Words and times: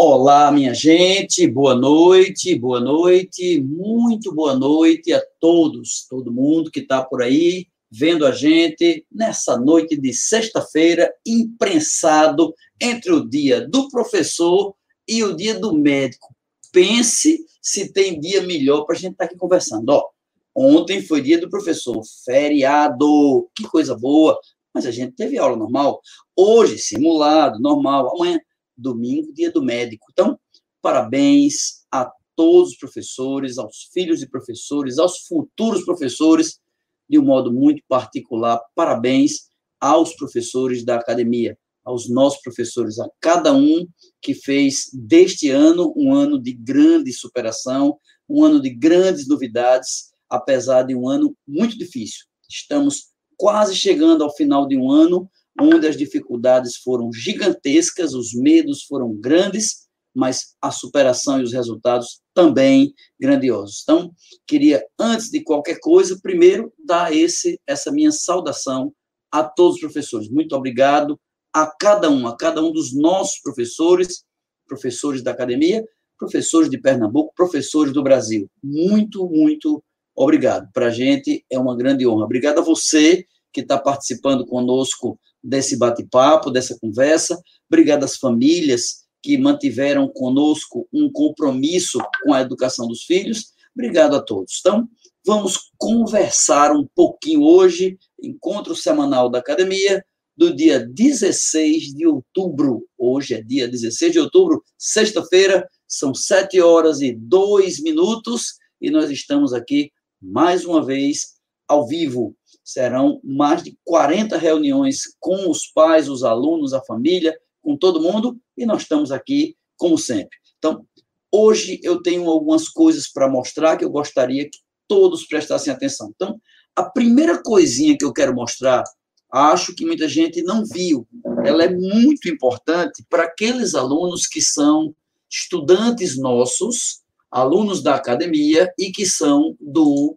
Olá, 0.00 0.52
minha 0.52 0.72
gente, 0.72 1.44
boa 1.48 1.74
noite, 1.74 2.54
boa 2.54 2.78
noite, 2.78 3.60
muito 3.60 4.32
boa 4.32 4.54
noite 4.54 5.12
a 5.12 5.20
todos, 5.40 6.06
todo 6.08 6.32
mundo 6.32 6.70
que 6.70 6.78
está 6.78 7.02
por 7.02 7.20
aí 7.20 7.66
vendo 7.90 8.24
a 8.24 8.30
gente 8.30 9.04
nessa 9.10 9.58
noite 9.58 9.96
de 9.96 10.12
sexta-feira, 10.12 11.12
imprensado 11.26 12.54
entre 12.80 13.10
o 13.10 13.28
dia 13.28 13.66
do 13.66 13.88
professor 13.88 14.72
e 15.08 15.24
o 15.24 15.34
dia 15.34 15.58
do 15.58 15.74
médico. 15.74 16.32
Pense 16.72 17.44
se 17.60 17.92
tem 17.92 18.20
dia 18.20 18.42
melhor 18.42 18.84
para 18.84 18.94
a 18.94 18.98
gente 19.00 19.14
estar 19.14 19.24
tá 19.24 19.30
aqui 19.32 19.36
conversando. 19.36 19.88
Ó, 19.88 20.08
ontem 20.54 21.02
foi 21.02 21.20
dia 21.22 21.40
do 21.40 21.50
professor, 21.50 22.00
feriado, 22.24 23.50
que 23.52 23.64
coisa 23.64 23.96
boa, 23.96 24.38
mas 24.72 24.86
a 24.86 24.92
gente 24.92 25.16
teve 25.16 25.38
aula 25.38 25.56
normal. 25.56 26.00
Hoje, 26.36 26.78
simulado, 26.78 27.58
normal, 27.58 28.14
amanhã 28.14 28.38
domingo, 28.78 29.32
dia 29.32 29.50
do 29.50 29.62
médico. 29.62 30.06
Então, 30.12 30.38
parabéns 30.80 31.84
a 31.90 32.10
todos 32.36 32.70
os 32.70 32.76
professores, 32.78 33.58
aos 33.58 33.88
filhos 33.92 34.20
de 34.20 34.28
professores, 34.28 34.98
aos 34.98 35.26
futuros 35.26 35.84
professores, 35.84 36.60
de 37.08 37.18
um 37.18 37.24
modo 37.24 37.52
muito 37.52 37.82
particular, 37.88 38.60
parabéns 38.74 39.48
aos 39.80 40.14
professores 40.14 40.84
da 40.84 40.96
academia, 40.96 41.58
aos 41.84 42.08
nossos 42.08 42.40
professores, 42.42 42.98
a 42.98 43.08
cada 43.20 43.52
um 43.52 43.86
que 44.20 44.34
fez 44.34 44.90
deste 44.92 45.50
ano 45.50 45.92
um 45.96 46.12
ano 46.12 46.40
de 46.40 46.52
grande 46.52 47.12
superação, 47.12 47.98
um 48.28 48.44
ano 48.44 48.60
de 48.60 48.70
grandes 48.70 49.26
novidades, 49.26 50.12
apesar 50.28 50.82
de 50.82 50.94
um 50.94 51.08
ano 51.08 51.34
muito 51.46 51.78
difícil. 51.78 52.26
Estamos 52.48 53.08
quase 53.36 53.74
chegando 53.74 54.22
ao 54.22 54.34
final 54.34 54.66
de 54.68 54.76
um 54.76 54.90
ano 54.90 55.30
onde 55.60 55.86
as 55.86 55.96
dificuldades 55.96 56.76
foram 56.76 57.12
gigantescas, 57.12 58.14
os 58.14 58.32
medos 58.34 58.84
foram 58.84 59.14
grandes, 59.14 59.88
mas 60.14 60.54
a 60.60 60.70
superação 60.70 61.40
e 61.40 61.44
os 61.44 61.52
resultados 61.52 62.20
também 62.34 62.92
grandiosos. 63.20 63.80
Então, 63.82 64.12
queria, 64.46 64.84
antes 64.98 65.30
de 65.30 65.42
qualquer 65.42 65.78
coisa, 65.80 66.18
primeiro 66.22 66.72
dar 66.84 67.14
esse, 67.14 67.60
essa 67.66 67.92
minha 67.92 68.10
saudação 68.10 68.92
a 69.30 69.44
todos 69.44 69.74
os 69.74 69.80
professores. 69.80 70.28
Muito 70.28 70.54
obrigado 70.54 71.18
a 71.54 71.66
cada 71.66 72.10
um, 72.10 72.26
a 72.26 72.36
cada 72.36 72.62
um 72.62 72.72
dos 72.72 72.94
nossos 72.94 73.40
professores, 73.40 74.24
professores 74.66 75.22
da 75.22 75.30
academia, 75.30 75.84
professores 76.18 76.68
de 76.68 76.80
Pernambuco, 76.80 77.32
professores 77.34 77.92
do 77.92 78.02
Brasil. 78.02 78.50
Muito, 78.62 79.28
muito 79.28 79.82
obrigado. 80.16 80.68
Para 80.72 80.86
a 80.86 80.90
gente 80.90 81.44
é 81.50 81.58
uma 81.58 81.76
grande 81.76 82.06
honra. 82.06 82.24
Obrigado 82.24 82.58
a 82.58 82.62
você 82.62 83.24
que 83.52 83.60
está 83.60 83.78
participando 83.78 84.46
conosco 84.46 85.18
desse 85.42 85.76
bate-papo, 85.76 86.50
dessa 86.50 86.76
conversa. 86.78 87.40
Obrigado 87.70 88.04
às 88.04 88.16
famílias 88.16 89.06
que 89.22 89.36
mantiveram 89.36 90.08
conosco 90.08 90.88
um 90.92 91.10
compromisso 91.10 91.98
com 92.22 92.32
a 92.32 92.40
educação 92.40 92.86
dos 92.86 93.02
filhos. 93.02 93.52
Obrigado 93.74 94.16
a 94.16 94.22
todos. 94.22 94.58
Então, 94.60 94.88
vamos 95.24 95.70
conversar 95.76 96.72
um 96.72 96.86
pouquinho 96.94 97.42
hoje, 97.42 97.98
encontro 98.22 98.74
semanal 98.74 99.28
da 99.28 99.38
academia, 99.38 100.04
do 100.36 100.54
dia 100.54 100.86
16 100.86 101.94
de 101.94 102.06
outubro. 102.06 102.86
Hoje 102.96 103.34
é 103.34 103.42
dia 103.42 103.66
16 103.66 104.12
de 104.12 104.20
outubro, 104.20 104.62
sexta-feira, 104.78 105.68
são 105.86 106.14
7 106.14 106.60
horas 106.60 107.00
e 107.00 107.12
2 107.12 107.82
minutos, 107.82 108.54
e 108.80 108.88
nós 108.90 109.10
estamos 109.10 109.52
aqui 109.52 109.90
mais 110.22 110.64
uma 110.64 110.84
vez 110.84 111.37
ao 111.68 111.86
vivo 111.86 112.34
serão 112.64 113.20
mais 113.22 113.62
de 113.62 113.76
40 113.84 114.36
reuniões 114.36 115.02
com 115.20 115.50
os 115.50 115.66
pais, 115.66 116.08
os 116.08 116.24
alunos, 116.24 116.72
a 116.72 116.82
família, 116.82 117.38
com 117.62 117.76
todo 117.76 118.00
mundo, 118.00 118.38
e 118.56 118.66
nós 118.66 118.82
estamos 118.82 119.12
aqui, 119.12 119.56
como 119.76 119.98
sempre. 119.98 120.36
Então, 120.58 120.84
hoje 121.30 121.80
eu 121.82 122.02
tenho 122.02 122.28
algumas 122.28 122.68
coisas 122.68 123.10
para 123.10 123.28
mostrar 123.28 123.76
que 123.76 123.84
eu 123.84 123.90
gostaria 123.90 124.44
que 124.44 124.58
todos 124.86 125.26
prestassem 125.26 125.72
atenção. 125.72 126.10
Então, 126.14 126.40
a 126.74 126.84
primeira 126.84 127.42
coisinha 127.42 127.96
que 127.98 128.04
eu 128.04 128.12
quero 128.12 128.34
mostrar, 128.34 128.82
acho 129.30 129.74
que 129.74 129.84
muita 129.84 130.08
gente 130.08 130.42
não 130.42 130.64
viu, 130.64 131.06
ela 131.44 131.64
é 131.64 131.70
muito 131.70 132.28
importante 132.28 133.04
para 133.08 133.24
aqueles 133.24 133.74
alunos 133.74 134.26
que 134.26 134.40
são 134.40 134.94
estudantes 135.30 136.16
nossos, 136.16 137.02
alunos 137.30 137.82
da 137.82 137.94
academia 137.94 138.72
e 138.78 138.90
que 138.90 139.04
são 139.04 139.54
do 139.60 140.16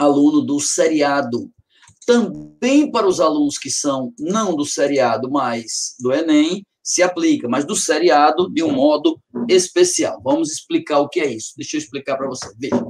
aluno 0.00 0.40
do 0.40 0.58
seriado. 0.58 1.50
Também 2.06 2.90
para 2.90 3.06
os 3.06 3.20
alunos 3.20 3.58
que 3.58 3.70
são 3.70 4.12
não 4.18 4.56
do 4.56 4.64
seriado, 4.64 5.30
mas 5.30 5.94
do 6.00 6.12
Enem, 6.12 6.64
se 6.82 7.02
aplica, 7.02 7.48
mas 7.48 7.64
do 7.64 7.76
seriado 7.76 8.50
de 8.50 8.62
um 8.62 8.72
modo 8.72 9.20
especial. 9.48 10.20
Vamos 10.24 10.50
explicar 10.50 11.00
o 11.00 11.08
que 11.08 11.20
é 11.20 11.32
isso. 11.32 11.52
Deixa 11.56 11.76
eu 11.76 11.80
explicar 11.80 12.16
para 12.16 12.26
você. 12.26 12.50
Veja. 12.58 12.84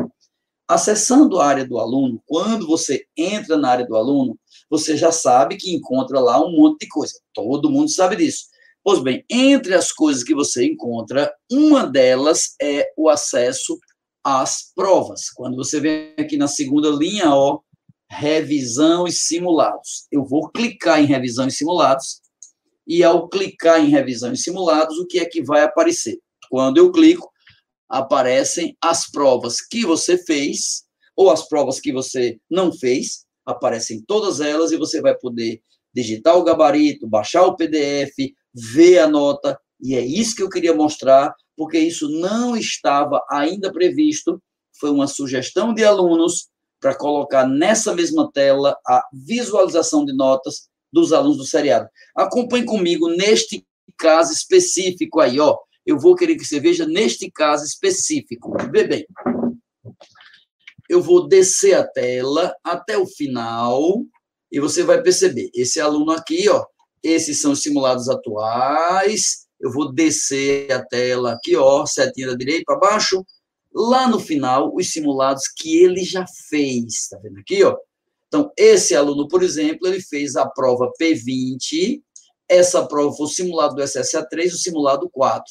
Acessando 0.69 1.41
a 1.41 1.47
área 1.47 1.67
do 1.67 1.79
aluno, 1.79 2.23
quando 2.25 2.67
você 2.67 3.05
entra 3.17 3.57
na 3.59 3.71
área 3.71 3.87
do 3.87 3.97
aluno, 3.97 4.39
você 4.71 4.97
já 4.97 5.11
sabe 5.11 5.57
que 5.57 5.75
encontra 5.75 6.21
lá 6.21 6.41
um 6.41 6.53
monte 6.53 6.83
de 6.83 6.89
coisa. 6.89 7.15
Todo 7.35 7.69
mundo 7.69 7.91
sabe 7.91 8.15
disso. 8.15 8.45
Pois 8.83 9.03
bem, 9.03 9.25
entre 9.29 9.75
as 9.75 9.93
coisas 9.93 10.23
que 10.23 10.35
você 10.35 10.65
encontra, 10.65 11.31
uma 11.51 11.85
delas 11.85 12.55
é 12.63 12.89
o 12.97 13.09
acesso 13.09 13.77
as 14.25 14.73
provas. 14.75 15.31
Quando 15.31 15.57
você 15.57 15.81
vem 15.81 16.15
aqui 16.19 16.37
na 16.37 16.49
segunda 16.49 16.89
linha, 16.91 17.35
ó, 17.35 17.61
revisão 18.11 19.07
e 19.07 19.13
simulados. 19.13 20.07
Eu 20.11 20.25
vou 20.25 20.51
clicar 20.51 21.01
em 21.01 21.07
revisão 21.07 21.47
e 21.47 21.53
simulados, 21.53 22.21
e 22.87 23.05
ao 23.05 23.29
clicar 23.29 23.81
em 23.81 23.89
revisão 23.89 24.33
e 24.33 24.37
simulados, 24.37 24.99
o 24.99 25.07
que 25.07 25.21
é 25.21 25.25
que 25.25 25.43
vai 25.43 25.63
aparecer? 25.63 26.19
Quando 26.51 26.79
eu 26.79 26.91
clico, 26.91 27.31
aparecem 27.89 28.77
as 28.83 29.09
provas 29.09 29.61
que 29.61 29.87
você 29.87 30.19
fez, 30.19 30.85
ou 31.17 31.31
as 31.31 31.49
provas 31.49 31.79
que 31.79 31.93
você 31.93 32.39
não 32.51 32.73
fez, 32.73 33.25
aparecem 33.47 34.03
todas 34.07 34.41
elas, 34.41 34.73
e 34.73 34.77
você 34.77 35.01
vai 35.01 35.17
poder 35.17 35.61
digitar 35.95 36.37
o 36.37 36.43
gabarito, 36.43 37.07
baixar 37.07 37.45
o 37.45 37.57
PDF, 37.57 38.15
ver 38.53 38.99
a 38.99 39.09
nota, 39.09 39.59
e 39.81 39.95
é 39.95 40.01
isso 40.01 40.35
que 40.35 40.43
eu 40.43 40.49
queria 40.49 40.75
mostrar 40.75 41.33
porque 41.61 41.79
isso 41.79 42.09
não 42.09 42.57
estava 42.57 43.23
ainda 43.29 43.71
previsto. 43.71 44.43
Foi 44.81 44.89
uma 44.89 45.07
sugestão 45.07 45.75
de 45.75 45.85
alunos 45.85 46.49
para 46.81 46.97
colocar 46.97 47.47
nessa 47.47 47.95
mesma 47.95 48.33
tela 48.33 48.75
a 48.87 49.05
visualização 49.13 50.07
de 50.07 50.17
notas 50.17 50.71
dos 50.91 51.13
alunos 51.13 51.37
do 51.37 51.45
seriado. 51.45 51.87
Acompanhe 52.17 52.65
comigo 52.65 53.11
neste 53.11 53.63
caso 53.99 54.33
específico 54.33 55.21
aí, 55.21 55.39
ó. 55.39 55.59
Eu 55.85 55.99
vou 55.99 56.15
querer 56.17 56.35
que 56.37 56.47
você 56.47 56.59
veja 56.59 56.87
neste 56.87 57.31
caso 57.31 57.63
específico. 57.63 58.57
Vê 58.73 58.85
bem. 58.85 59.07
Eu 60.89 61.03
vou 61.03 61.29
descer 61.29 61.75
a 61.75 61.87
tela 61.87 62.55
até 62.65 62.97
o 62.97 63.07
final 63.07 64.03
e 64.51 64.59
você 64.59 64.83
vai 64.83 65.03
perceber. 65.03 65.51
Esse 65.55 65.79
aluno 65.79 66.13
aqui, 66.13 66.49
ó, 66.49 66.65
esses 67.03 67.39
são 67.39 67.53
os 67.53 67.63
simulados 67.63 68.09
atuais, 68.09 69.50
eu 69.61 69.71
vou 69.71 69.93
descer 69.93 70.73
a 70.73 70.85
tela 70.85 71.33
aqui, 71.33 71.55
ó, 71.57 71.85
setinha 71.85 72.29
da 72.29 72.35
direita 72.35 72.65
para 72.67 72.79
baixo. 72.79 73.25
Lá 73.73 74.09
no 74.09 74.19
final, 74.19 74.75
os 74.75 74.91
simulados 74.91 75.45
que 75.57 75.77
ele 75.77 76.03
já 76.03 76.25
fez. 76.49 77.09
Tá 77.09 77.19
vendo 77.23 77.39
aqui, 77.39 77.63
ó? 77.63 77.77
Então, 78.27 78.51
esse 78.57 78.95
aluno, 78.95 79.29
por 79.29 79.43
exemplo, 79.43 79.87
ele 79.87 80.01
fez 80.01 80.37
a 80.37 80.49
prova 80.49 80.91
P20. 81.01 82.01
Essa 82.49 82.87
prova 82.87 83.15
foi 83.17 83.27
o 83.27 83.29
simulado 83.29 83.75
do 83.77 83.83
SSA3 83.83 84.47
o 84.47 84.59
simulado 84.59 85.11
4. 85.11 85.45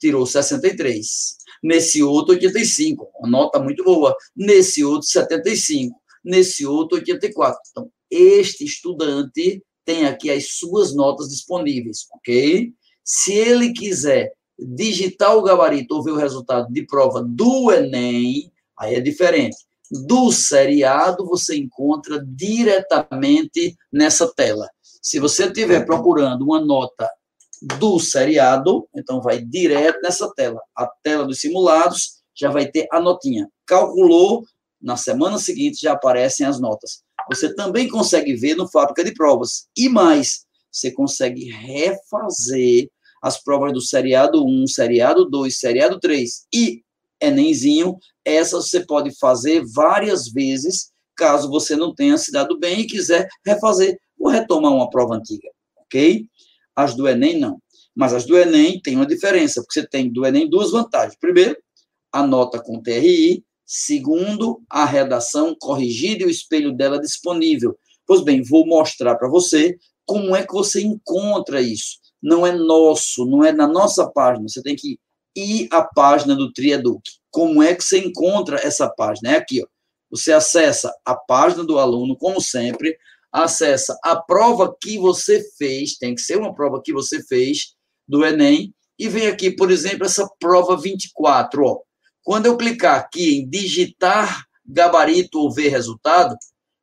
Tirou 0.00 0.24
63. 0.24 1.36
Nesse 1.62 2.02
outro, 2.02 2.34
85. 2.34 3.08
Uma 3.18 3.28
nota 3.28 3.58
muito 3.58 3.84
boa. 3.84 4.16
Nesse 4.34 4.82
outro, 4.82 5.08
75. 5.08 5.94
Nesse 6.24 6.64
outro, 6.64 6.98
84. 6.98 7.60
Então, 7.70 7.90
este 8.10 8.64
estudante 8.64 9.62
tem 9.84 10.06
aqui 10.06 10.30
as 10.30 10.52
suas 10.52 10.94
notas 10.94 11.28
disponíveis, 11.28 12.06
ok? 12.14 12.72
Se 13.12 13.32
ele 13.32 13.72
quiser 13.72 14.32
digitar 14.56 15.36
o 15.36 15.42
gabarito 15.42 15.96
ou 15.96 16.02
ver 16.04 16.12
o 16.12 16.16
resultado 16.16 16.72
de 16.72 16.86
prova 16.86 17.20
do 17.20 17.72
Enem, 17.72 18.52
aí 18.78 18.94
é 18.94 19.00
diferente. 19.00 19.56
Do 19.90 20.30
seriado, 20.30 21.26
você 21.26 21.56
encontra 21.56 22.24
diretamente 22.24 23.76
nessa 23.92 24.32
tela. 24.32 24.70
Se 25.02 25.18
você 25.18 25.46
estiver 25.46 25.84
procurando 25.84 26.42
uma 26.42 26.60
nota 26.60 27.10
do 27.80 27.98
seriado, 27.98 28.88
então 28.94 29.20
vai 29.20 29.42
direto 29.42 30.00
nessa 30.02 30.32
tela. 30.32 30.60
A 30.76 30.86
tela 31.02 31.24
dos 31.24 31.40
simulados 31.40 32.22
já 32.32 32.48
vai 32.48 32.70
ter 32.70 32.86
a 32.92 33.00
notinha. 33.00 33.50
Calculou, 33.66 34.44
na 34.80 34.96
semana 34.96 35.36
seguinte 35.36 35.80
já 35.82 35.94
aparecem 35.94 36.46
as 36.46 36.60
notas. 36.60 37.02
Você 37.28 37.52
também 37.56 37.88
consegue 37.88 38.36
ver 38.36 38.54
no 38.54 38.70
Fábrica 38.70 39.02
de 39.02 39.12
Provas. 39.12 39.66
E 39.76 39.88
mais, 39.88 40.46
você 40.70 40.92
consegue 40.92 41.50
refazer 41.50 42.88
as 43.20 43.42
provas 43.42 43.72
do 43.72 43.80
seriado 43.80 44.44
1, 44.46 44.66
seriado 44.66 45.24
2, 45.28 45.58
seriado 45.58 45.98
3 46.00 46.46
e 46.52 46.82
Enemzinho, 47.20 47.98
essas 48.24 48.68
você 48.68 48.80
pode 48.80 49.16
fazer 49.18 49.62
várias 49.74 50.28
vezes, 50.28 50.90
caso 51.14 51.50
você 51.50 51.76
não 51.76 51.94
tenha 51.94 52.16
se 52.16 52.32
dado 52.32 52.58
bem 52.58 52.80
e 52.80 52.86
quiser 52.86 53.28
refazer 53.44 53.98
ou 54.18 54.30
retomar 54.30 54.72
uma 54.72 54.88
prova 54.88 55.16
antiga, 55.16 55.48
ok? 55.76 56.26
As 56.74 56.94
do 56.94 57.06
Enem, 57.06 57.38
não. 57.38 57.60
Mas 57.94 58.14
as 58.14 58.24
do 58.24 58.38
Enem 58.38 58.80
tem 58.80 58.96
uma 58.96 59.06
diferença, 59.06 59.60
porque 59.60 59.80
você 59.80 59.86
tem 59.86 60.10
do 60.10 60.24
Enem 60.24 60.48
duas 60.48 60.70
vantagens. 60.70 61.16
Primeiro, 61.18 61.56
a 62.12 62.26
nota 62.26 62.58
com 62.58 62.80
TRI. 62.80 63.44
Segundo, 63.66 64.60
a 64.68 64.84
redação 64.84 65.54
corrigida 65.56 66.24
e 66.24 66.26
o 66.26 66.30
espelho 66.30 66.72
dela 66.72 66.98
disponível. 66.98 67.78
Pois 68.04 68.20
bem, 68.20 68.42
vou 68.42 68.66
mostrar 68.66 69.14
para 69.14 69.28
você 69.28 69.78
como 70.04 70.34
é 70.34 70.44
que 70.44 70.52
você 70.52 70.82
encontra 70.82 71.62
isso. 71.62 71.98
Não 72.22 72.46
é 72.46 72.52
nosso, 72.52 73.24
não 73.24 73.44
é 73.44 73.52
na 73.52 73.66
nossa 73.66 74.10
página. 74.10 74.48
Você 74.48 74.62
tem 74.62 74.76
que 74.76 74.98
ir 75.36 75.68
à 75.70 75.82
página 75.82 76.34
do 76.34 76.52
Triaduc. 76.52 77.02
Como 77.30 77.62
é 77.62 77.74
que 77.74 77.84
você 77.84 77.98
encontra 77.98 78.60
essa 78.62 78.88
página? 78.88 79.32
É 79.32 79.36
aqui, 79.36 79.62
ó. 79.62 79.66
Você 80.10 80.32
acessa 80.32 80.92
a 81.04 81.14
página 81.14 81.64
do 81.64 81.78
aluno, 81.78 82.16
como 82.16 82.40
sempre, 82.40 82.96
acessa 83.32 83.96
a 84.02 84.16
prova 84.16 84.74
que 84.80 84.98
você 84.98 85.40
fez, 85.56 85.96
tem 85.96 86.14
que 86.14 86.20
ser 86.20 86.36
uma 86.36 86.52
prova 86.52 86.82
que 86.84 86.92
você 86.92 87.22
fez 87.22 87.74
do 88.08 88.24
Enem, 88.24 88.74
e 88.98 89.08
vem 89.08 89.28
aqui, 89.28 89.50
por 89.50 89.70
exemplo, 89.70 90.04
essa 90.04 90.28
prova 90.38 90.76
24, 90.76 91.64
ó. 91.64 91.80
Quando 92.22 92.46
eu 92.46 92.56
clicar 92.56 92.98
aqui 92.98 93.38
em 93.38 93.48
digitar 93.48 94.44
gabarito 94.66 95.38
ou 95.38 95.50
ver 95.50 95.68
resultado, 95.68 96.36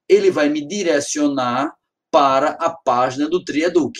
ele 0.09 0.31
vai 0.31 0.49
me 0.49 0.65
direcionar 0.65 1.75
para 2.09 2.51
a 2.51 2.69
página 2.69 3.29
do 3.29 3.43
Triaduc. 3.43 3.93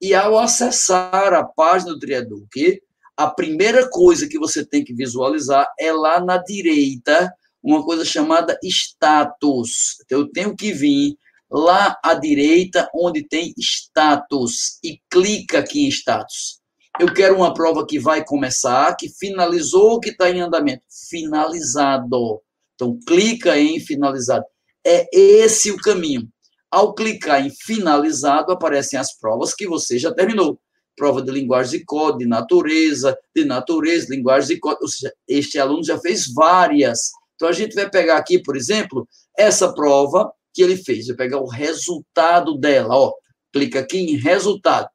E 0.00 0.14
ao 0.14 0.38
acessar 0.38 1.32
a 1.34 1.44
página 1.44 1.92
do 1.92 1.98
Triaduc, 1.98 2.80
a 3.16 3.28
primeira 3.28 3.88
coisa 3.90 4.28
que 4.28 4.38
você 4.38 4.64
tem 4.64 4.84
que 4.84 4.94
visualizar 4.94 5.68
é 5.78 5.92
lá 5.92 6.20
na 6.20 6.38
direita, 6.38 7.32
uma 7.60 7.84
coisa 7.84 8.04
chamada 8.04 8.56
status. 8.62 9.96
Então, 10.04 10.20
eu 10.20 10.30
tenho 10.30 10.54
que 10.54 10.72
vir 10.72 11.16
lá 11.50 11.98
à 12.04 12.14
direita, 12.14 12.88
onde 12.94 13.26
tem 13.26 13.52
status, 13.58 14.78
e 14.84 15.00
clica 15.10 15.58
aqui 15.58 15.84
em 15.84 15.88
status. 15.88 16.60
Eu 17.00 17.12
quero 17.12 17.36
uma 17.36 17.54
prova 17.54 17.86
que 17.86 17.98
vai 17.98 18.24
começar, 18.24 18.94
que 18.96 19.08
finalizou, 19.08 19.98
que 20.00 20.10
está 20.10 20.30
em 20.30 20.40
andamento. 20.40 20.82
Finalizado. 21.08 22.40
Então, 22.74 22.98
clica 23.06 23.58
em 23.58 23.80
finalizado. 23.80 24.44
É 24.84 25.08
esse 25.12 25.70
o 25.70 25.76
caminho. 25.76 26.28
Ao 26.70 26.94
clicar 26.94 27.44
em 27.44 27.50
finalizado, 27.50 28.52
aparecem 28.52 28.98
as 28.98 29.16
provas 29.18 29.54
que 29.54 29.66
você 29.66 29.98
já 29.98 30.12
terminou. 30.12 30.60
Prova 30.96 31.22
de 31.22 31.30
linguagem 31.30 31.78
de 31.78 31.84
código, 31.84 32.18
de 32.18 32.26
natureza, 32.26 33.16
de 33.34 33.44
natureza, 33.44 34.08
linguagem 34.10 34.54
de 34.54 34.60
código. 34.60 34.82
Ou 34.82 34.88
seja, 34.88 35.12
este 35.26 35.58
aluno 35.58 35.84
já 35.84 35.98
fez 35.98 36.32
várias. 36.32 37.10
Então, 37.34 37.48
a 37.48 37.52
gente 37.52 37.74
vai 37.74 37.88
pegar 37.88 38.18
aqui, 38.18 38.42
por 38.42 38.56
exemplo, 38.56 39.08
essa 39.36 39.72
prova 39.72 40.30
que 40.52 40.62
ele 40.62 40.76
fez. 40.76 41.06
Vai 41.06 41.16
pegar 41.16 41.38
o 41.38 41.46
resultado 41.46 42.58
dela. 42.58 42.96
Ó, 42.96 43.14
clica 43.52 43.80
aqui 43.80 43.98
em 43.98 44.16
resultado. 44.16 44.88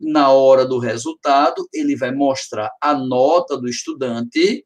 Na 0.00 0.30
hora 0.30 0.64
do 0.64 0.78
resultado, 0.78 1.68
ele 1.74 1.96
vai 1.96 2.12
mostrar 2.12 2.70
a 2.80 2.94
nota 2.94 3.58
do 3.58 3.68
estudante, 3.68 4.64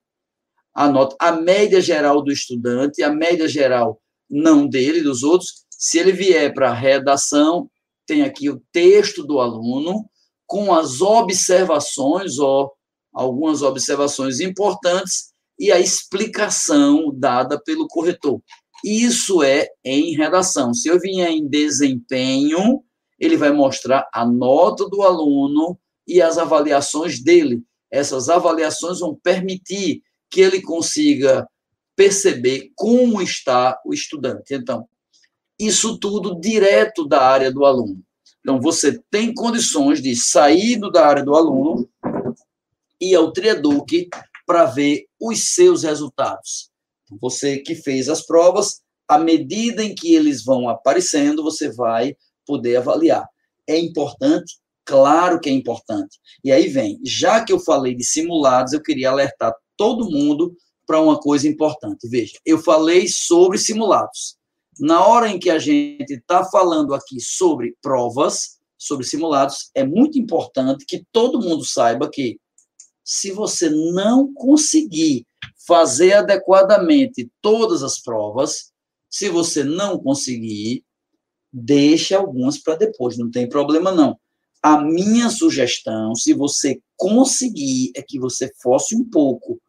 a 0.75 0.89
nota, 0.89 1.17
a 1.19 1.33
média 1.33 1.81
geral 1.81 2.23
do 2.23 2.31
estudante, 2.31 3.03
a 3.03 3.11
média 3.11 3.49
geral 3.49 4.01
não 4.29 4.67
dele, 4.67 5.01
dos 5.01 5.23
outros. 5.23 5.65
Se 5.83 5.99
ele 5.99 6.13
vier 6.13 6.55
para 6.55 6.71
a 6.71 6.75
redação, 6.75 7.69
tem 8.07 8.23
aqui 8.23 8.49
o 8.49 8.63
texto 8.71 9.27
do 9.27 9.41
aluno 9.41 10.09
com 10.47 10.73
as 10.73 11.01
observações, 11.01 12.39
ó, 12.39 12.71
algumas 13.13 13.63
observações 13.63 14.39
importantes 14.39 15.33
e 15.59 15.73
a 15.73 15.81
explicação 15.81 17.13
dada 17.13 17.61
pelo 17.61 17.89
corretor. 17.89 18.41
Isso 18.85 19.43
é 19.43 19.71
em 19.85 20.15
redação. 20.15 20.73
Se 20.73 20.89
eu 20.89 21.01
vier 21.01 21.29
em 21.29 21.49
desempenho, 21.49 22.85
ele 23.19 23.37
vai 23.37 23.51
mostrar 23.51 24.09
a 24.15 24.25
nota 24.25 24.89
do 24.89 25.03
aluno 25.03 25.77
e 26.07 26.23
as 26.23 26.39
avaliações 26.39 27.21
dele. 27.21 27.61
Essas 27.91 28.29
avaliações 28.29 29.01
vão 29.01 29.19
permitir 29.21 30.01
que 30.31 30.43
ele 30.43 30.63
consiga 30.63 31.45
perceber 31.97 32.71
como 32.77 33.21
está 33.21 33.77
o 33.85 33.93
estudante. 33.93 34.55
Então, 34.55 34.87
isso 35.67 35.99
tudo 35.99 36.39
direto 36.41 37.07
da 37.07 37.23
área 37.23 37.53
do 37.53 37.65
aluno. 37.65 38.03
Então, 38.41 38.61
você 38.61 39.01
tem 39.11 39.33
condições 39.33 40.03
de 40.03 40.17
sair 40.17 40.79
da 40.91 41.07
área 41.07 41.25
do 41.25 41.35
aluno 41.35 41.89
e 43.01 43.15
ao 43.15 43.33
Triaduc 43.33 44.09
para 44.45 44.65
ver 44.65 45.07
os 45.21 45.55
seus 45.55 45.85
resultados. 45.85 46.71
Você 47.21 47.59
que 47.59 47.75
fez 47.75 48.09
as 48.09 48.27
provas, 48.27 48.81
à 49.07 49.19
medida 49.19 49.85
em 49.85 49.95
que 49.95 50.15
eles 50.15 50.45
vão 50.45 50.69
aparecendo, 50.69 51.43
você 51.43 51.71
vai 51.71 52.17
poder 52.45 52.77
avaliar. 52.77 53.27
É 53.67 53.79
importante? 53.79 54.57
Claro 54.85 55.39
que 55.39 55.49
é 55.49 55.53
importante. 55.53 56.19
E 56.43 56.51
aí 56.51 56.69
vem, 56.69 56.99
já 57.05 57.45
que 57.45 57.53
eu 57.53 57.61
falei 57.61 57.95
de 57.95 58.05
simulados, 58.05 58.73
eu 58.73 58.83
queria 58.83 59.11
alertar 59.11 59.55
todo 59.77 60.11
mundo 60.11 60.57
para 60.85 61.01
uma 61.01 61.19
coisa 61.19 61.47
importante. 61.47 62.09
Veja, 62.09 62.33
eu 62.45 62.59
falei 62.59 63.07
sobre 63.07 63.59
simulados. 63.59 64.37
Na 64.81 65.07
hora 65.07 65.29
em 65.29 65.39
que 65.39 65.51
a 65.51 65.59
gente 65.59 66.15
está 66.15 66.45
falando 66.45 66.95
aqui 66.95 67.21
sobre 67.21 67.77
provas, 67.83 68.59
sobre 68.79 69.07
simulados, 69.07 69.71
é 69.75 69.85
muito 69.85 70.19
importante 70.19 70.85
que 70.87 71.05
todo 71.13 71.41
mundo 71.41 71.65
saiba 71.65 72.11
que 72.11 72.39
se 73.05 73.31
você 73.31 73.69
não 73.69 74.33
conseguir 74.33 75.27
fazer 75.67 76.15
adequadamente 76.15 77.31
todas 77.41 77.83
as 77.83 78.01
provas. 78.01 78.73
Se 79.11 79.29
você 79.29 79.63
não 79.63 79.99
conseguir, 79.99 80.85
deixe 81.53 82.15
algumas 82.15 82.59
para 82.59 82.77
depois, 82.77 83.19
não 83.19 83.31
tem 83.31 83.49
problema 83.49 83.93
não. 83.93 84.19
A 84.63 84.81
minha 84.81 85.29
sugestão, 85.29 86.15
se 86.15 86.33
você 86.33 86.81
conseguir, 86.97 87.93
é 87.97 88.03
que 88.03 88.19
você 88.19 88.51
fosse 88.63 88.95
um 88.95 89.09
pouco. 89.09 89.61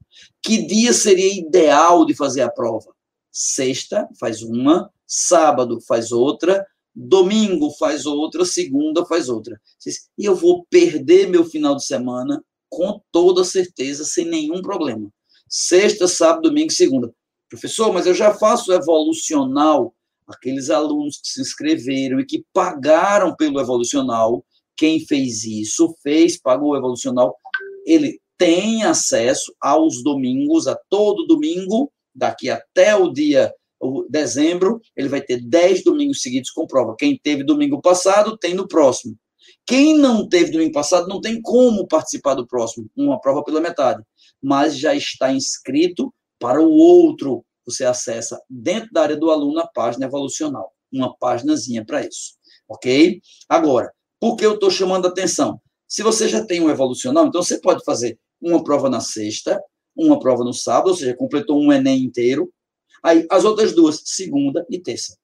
Que 0.41 0.65
dia 0.65 0.93
seria 0.93 1.33
ideal 1.33 2.05
de 2.05 2.15
fazer 2.15 2.41
a 2.41 2.51
prova? 2.51 2.93
Sexta, 3.33 4.07
faz 4.19 4.43
uma, 4.43 4.89
sábado, 5.05 5.81
faz 5.81 6.11
outra, 6.13 6.65
domingo, 6.95 7.71
faz 7.71 8.05
outra, 8.05 8.45
segunda, 8.45 9.05
faz 9.05 9.27
outra. 9.27 9.59
E 10.17 10.23
eu 10.23 10.35
vou 10.35 10.65
perder 10.69 11.27
meu 11.27 11.43
final 11.43 11.75
de 11.75 11.83
semana 11.83 12.41
com 12.69 13.01
toda 13.11 13.43
certeza, 13.43 14.05
sem 14.05 14.25
nenhum 14.25 14.61
problema 14.61 15.11
sexta, 15.55 16.07
sábado, 16.07 16.49
domingo 16.49 16.71
segunda. 16.71 17.13
Professor, 17.47 17.93
mas 17.93 18.07
eu 18.07 18.15
já 18.15 18.33
faço 18.33 18.73
evolucional. 18.73 19.93
Aqueles 20.27 20.71
alunos 20.71 21.17
que 21.17 21.27
se 21.27 21.41
inscreveram 21.41 22.19
e 22.19 22.25
que 22.25 22.43
pagaram 22.51 23.35
pelo 23.35 23.59
evolucional, 23.59 24.43
quem 24.75 25.05
fez 25.05 25.43
isso, 25.43 25.95
fez, 26.01 26.41
pagou 26.41 26.71
o 26.71 26.77
evolucional, 26.77 27.35
ele 27.85 28.19
tem 28.35 28.83
acesso 28.83 29.53
aos 29.61 30.01
domingos, 30.01 30.65
a 30.65 30.75
todo 30.89 31.27
domingo, 31.27 31.91
daqui 32.13 32.49
até 32.49 32.95
o 32.95 33.11
dia 33.11 33.51
o 33.79 34.05
dezembro, 34.09 34.79
ele 34.95 35.09
vai 35.09 35.21
ter 35.21 35.41
10 35.41 35.83
domingos 35.83 36.21
seguidos 36.21 36.51
com 36.51 36.65
prova. 36.65 36.95
Quem 36.97 37.19
teve 37.21 37.43
domingo 37.43 37.81
passado, 37.81 38.37
tem 38.37 38.53
no 38.53 38.65
próximo. 38.65 39.17
Quem 39.65 39.97
não 39.97 40.27
teve 40.27 40.51
domingo 40.51 40.71
passado, 40.71 41.07
não 41.09 41.19
tem 41.19 41.41
como 41.41 41.85
participar 41.85 42.33
do 42.33 42.47
próximo, 42.47 42.89
uma 42.95 43.19
prova 43.19 43.43
pela 43.43 43.59
metade 43.59 44.01
mas 44.43 44.77
já 44.77 44.93
está 44.93 45.31
inscrito 45.31 46.13
para 46.37 46.61
o 46.61 46.69
outro. 46.69 47.45
Você 47.65 47.85
acessa 47.85 48.41
dentro 48.49 48.89
da 48.91 49.03
área 49.03 49.15
do 49.15 49.31
aluno 49.31 49.59
a 49.61 49.67
página 49.67 50.05
evolucional, 50.05 50.73
uma 50.91 51.15
páginazinha 51.17 51.85
para 51.85 52.05
isso, 52.05 52.33
ok? 52.67 53.21
Agora, 53.47 53.89
por 54.19 54.35
que 54.35 54.45
eu 54.45 54.55
estou 54.55 54.69
chamando 54.69 55.05
a 55.05 55.09
atenção? 55.09 55.61
Se 55.87 56.03
você 56.03 56.27
já 56.27 56.45
tem 56.45 56.59
um 56.59 56.69
evolucional, 56.69 57.25
então 57.25 57.41
você 57.41 57.59
pode 57.61 57.83
fazer 57.85 58.19
uma 58.41 58.61
prova 58.61 58.89
na 58.89 58.99
sexta, 58.99 59.61
uma 59.95 60.19
prova 60.19 60.43
no 60.43 60.53
sábado, 60.53 60.89
ou 60.89 60.95
seja, 60.95 61.15
completou 61.15 61.61
um 61.61 61.71
Enem 61.71 62.03
inteiro, 62.03 62.51
aí 63.01 63.25
as 63.29 63.45
outras 63.45 63.73
duas, 63.73 64.01
segunda 64.05 64.65
e 64.69 64.79
terça. 64.79 65.17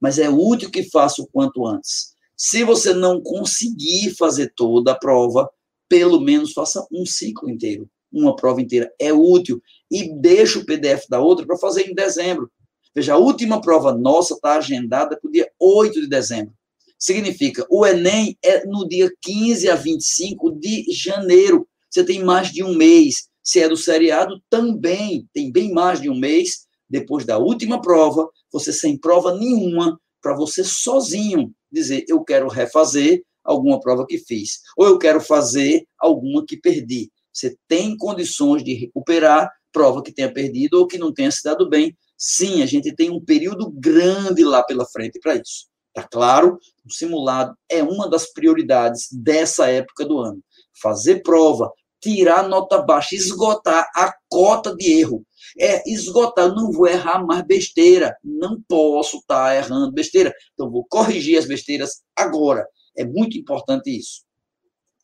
Mas 0.00 0.18
é 0.18 0.28
útil 0.28 0.70
que 0.70 0.88
faça 0.90 1.22
o 1.22 1.26
quanto 1.26 1.66
antes. 1.66 2.14
Se 2.36 2.62
você 2.64 2.94
não 2.94 3.20
conseguir 3.20 4.14
fazer 4.16 4.52
toda 4.54 4.92
a 4.92 4.98
prova, 4.98 5.50
pelo 5.88 6.20
menos 6.20 6.52
faça 6.52 6.86
um 6.92 7.04
ciclo 7.04 7.50
inteiro 7.50 7.88
uma 8.12 8.34
prova 8.34 8.60
inteira 8.60 8.92
é 8.98 9.12
útil 9.12 9.62
e 9.90 10.12
deixa 10.14 10.58
o 10.58 10.64
PDF 10.64 11.06
da 11.08 11.20
outra 11.20 11.46
para 11.46 11.58
fazer 11.58 11.88
em 11.88 11.94
dezembro. 11.94 12.50
Veja, 12.94 13.14
a 13.14 13.18
última 13.18 13.60
prova 13.60 13.92
nossa 13.92 14.34
está 14.34 14.56
agendada 14.56 15.18
para 15.18 15.28
o 15.28 15.32
dia 15.32 15.48
8 15.58 16.00
de 16.00 16.08
dezembro. 16.08 16.52
Significa, 16.98 17.64
o 17.70 17.86
Enem 17.86 18.36
é 18.42 18.66
no 18.66 18.88
dia 18.88 19.12
15 19.20 19.68
a 19.68 19.76
25 19.76 20.50
de 20.52 20.84
janeiro. 20.92 21.68
Você 21.88 22.02
tem 22.02 22.24
mais 22.24 22.50
de 22.50 22.64
um 22.64 22.74
mês. 22.74 23.28
Se 23.48 23.60
é 23.60 23.66
do 23.66 23.78
seriado, 23.78 24.42
também 24.50 25.26
tem 25.32 25.50
bem 25.50 25.72
mais 25.72 26.02
de 26.02 26.10
um 26.10 26.14
mês. 26.14 26.66
Depois 26.86 27.24
da 27.24 27.38
última 27.38 27.80
prova, 27.80 28.28
você 28.52 28.74
sem 28.74 28.98
prova 28.98 29.38
nenhuma, 29.38 29.98
para 30.20 30.36
você 30.36 30.62
sozinho 30.62 31.50
dizer: 31.72 32.04
eu 32.06 32.22
quero 32.22 32.46
refazer 32.46 33.22
alguma 33.42 33.80
prova 33.80 34.04
que 34.06 34.18
fiz, 34.18 34.60
ou 34.76 34.86
eu 34.86 34.98
quero 34.98 35.18
fazer 35.18 35.86
alguma 35.98 36.44
que 36.44 36.58
perdi. 36.58 37.10
Você 37.32 37.56
tem 37.66 37.96
condições 37.96 38.62
de 38.62 38.74
recuperar 38.74 39.50
prova 39.72 40.02
que 40.02 40.12
tenha 40.12 40.30
perdido 40.30 40.74
ou 40.74 40.86
que 40.86 40.98
não 40.98 41.10
tenha 41.10 41.30
se 41.30 41.42
dado 41.42 41.70
bem. 41.70 41.96
Sim, 42.18 42.62
a 42.62 42.66
gente 42.66 42.94
tem 42.94 43.08
um 43.08 43.24
período 43.24 43.70
grande 43.70 44.44
lá 44.44 44.62
pela 44.62 44.84
frente 44.84 45.18
para 45.20 45.36
isso. 45.36 45.68
Tá 45.94 46.02
claro? 46.02 46.58
O 46.84 46.92
simulado 46.92 47.56
é 47.66 47.82
uma 47.82 48.10
das 48.10 48.30
prioridades 48.30 49.08
dessa 49.10 49.70
época 49.70 50.04
do 50.04 50.18
ano. 50.18 50.42
Fazer 50.82 51.22
prova, 51.22 51.72
tirar 52.00 52.48
nota 52.48 52.80
baixa, 52.82 53.14
esgotar 53.14 53.90
a 53.94 54.14
cota 54.28 54.74
de 54.74 54.92
erro. 54.92 55.24
É 55.58 55.82
esgotar, 55.90 56.54
não 56.54 56.70
vou 56.70 56.86
errar 56.86 57.24
mais 57.24 57.42
besteira, 57.42 58.16
não 58.22 58.60
posso 58.68 59.18
estar 59.18 59.46
tá 59.46 59.56
errando 59.56 59.92
besteira. 59.92 60.32
Então 60.54 60.70
vou 60.70 60.84
corrigir 60.84 61.38
as 61.38 61.46
besteiras 61.46 62.02
agora. 62.16 62.66
É 62.96 63.04
muito 63.04 63.36
importante 63.38 63.90
isso. 63.90 64.22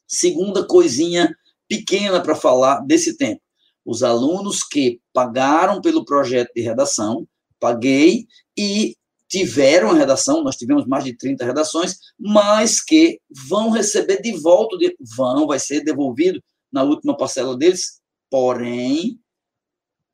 Segunda 0.06 0.66
coisinha 0.66 1.34
pequena 1.68 2.22
para 2.22 2.34
falar 2.34 2.80
desse 2.80 3.16
tempo. 3.16 3.40
Os 3.84 4.02
alunos 4.02 4.62
que 4.62 5.00
pagaram 5.12 5.80
pelo 5.80 6.04
projeto 6.04 6.50
de 6.54 6.62
redação, 6.62 7.26
paguei 7.58 8.26
e 8.56 8.96
tiveram 9.28 9.90
a 9.90 9.94
redação, 9.94 10.44
nós 10.44 10.56
tivemos 10.56 10.86
mais 10.86 11.04
de 11.04 11.16
30 11.16 11.44
redações, 11.44 11.96
mas 12.18 12.80
que 12.80 13.18
vão 13.48 13.70
receber 13.70 14.22
de 14.22 14.32
volta, 14.32 14.76
de, 14.76 14.96
vão, 15.16 15.46
vai 15.46 15.58
ser 15.58 15.82
devolvido 15.82 16.40
na 16.74 16.82
última 16.82 17.16
parcela 17.16 17.56
deles, 17.56 18.00
porém, 18.28 19.20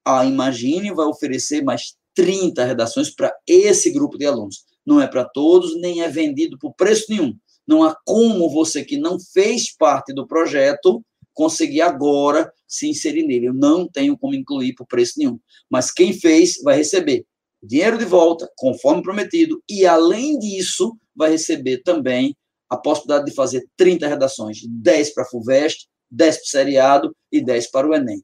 a 0.05 0.27
Imagine 0.27 0.93
vai 0.93 1.07
oferecer 1.07 1.65
mais 1.65 1.95
30 2.15 2.65
redações 2.65 3.09
para 3.09 3.35
esse 3.47 3.91
grupo 3.91 4.19
de 4.19 4.27
alunos. 4.27 4.65
Não 4.85 5.01
é 5.01 5.07
para 5.07 5.25
todos, 5.25 5.75
nem 5.81 6.03
é 6.03 6.09
vendido 6.09 6.59
por 6.59 6.75
preço 6.75 7.07
nenhum. 7.09 7.35
Não 7.67 7.83
há 7.83 7.97
como 8.05 8.51
você 8.51 8.85
que 8.85 8.99
não 8.99 9.19
fez 9.19 9.75
parte 9.75 10.13
do 10.13 10.27
projeto 10.27 11.03
conseguir 11.33 11.81
agora 11.81 12.53
se 12.69 12.87
inserir 12.89 13.23
nele. 13.23 13.47
Eu 13.47 13.55
não 13.55 13.89
tenho 13.89 14.19
como 14.19 14.35
incluir 14.35 14.75
por 14.75 14.87
preço 14.87 15.15
nenhum. 15.17 15.39
Mas 15.71 15.91
quem 15.91 16.13
fez 16.13 16.61
vai 16.63 16.77
receber 16.77 17.25
dinheiro 17.63 17.97
de 17.97 18.05
volta, 18.05 18.51
conforme 18.57 19.03
prometido, 19.03 19.63
e 19.69 19.87
além 19.87 20.39
disso, 20.39 20.95
vai 21.15 21.31
receber 21.31 21.83
também 21.83 22.37
a 22.69 22.77
possibilidade 22.77 23.27
de 23.31 23.35
fazer 23.35 23.67
30 23.77 24.07
redações, 24.07 24.59
10 24.67 25.15
para 25.15 25.25
a 25.25 25.27
FUVEST, 25.27 25.89
10 26.11 26.37
para 26.37 26.43
o 26.43 26.47
seriado 26.47 27.17
e 27.31 27.41
10 27.41 27.71
para 27.71 27.89
o 27.89 27.95
Enem. 27.95 28.23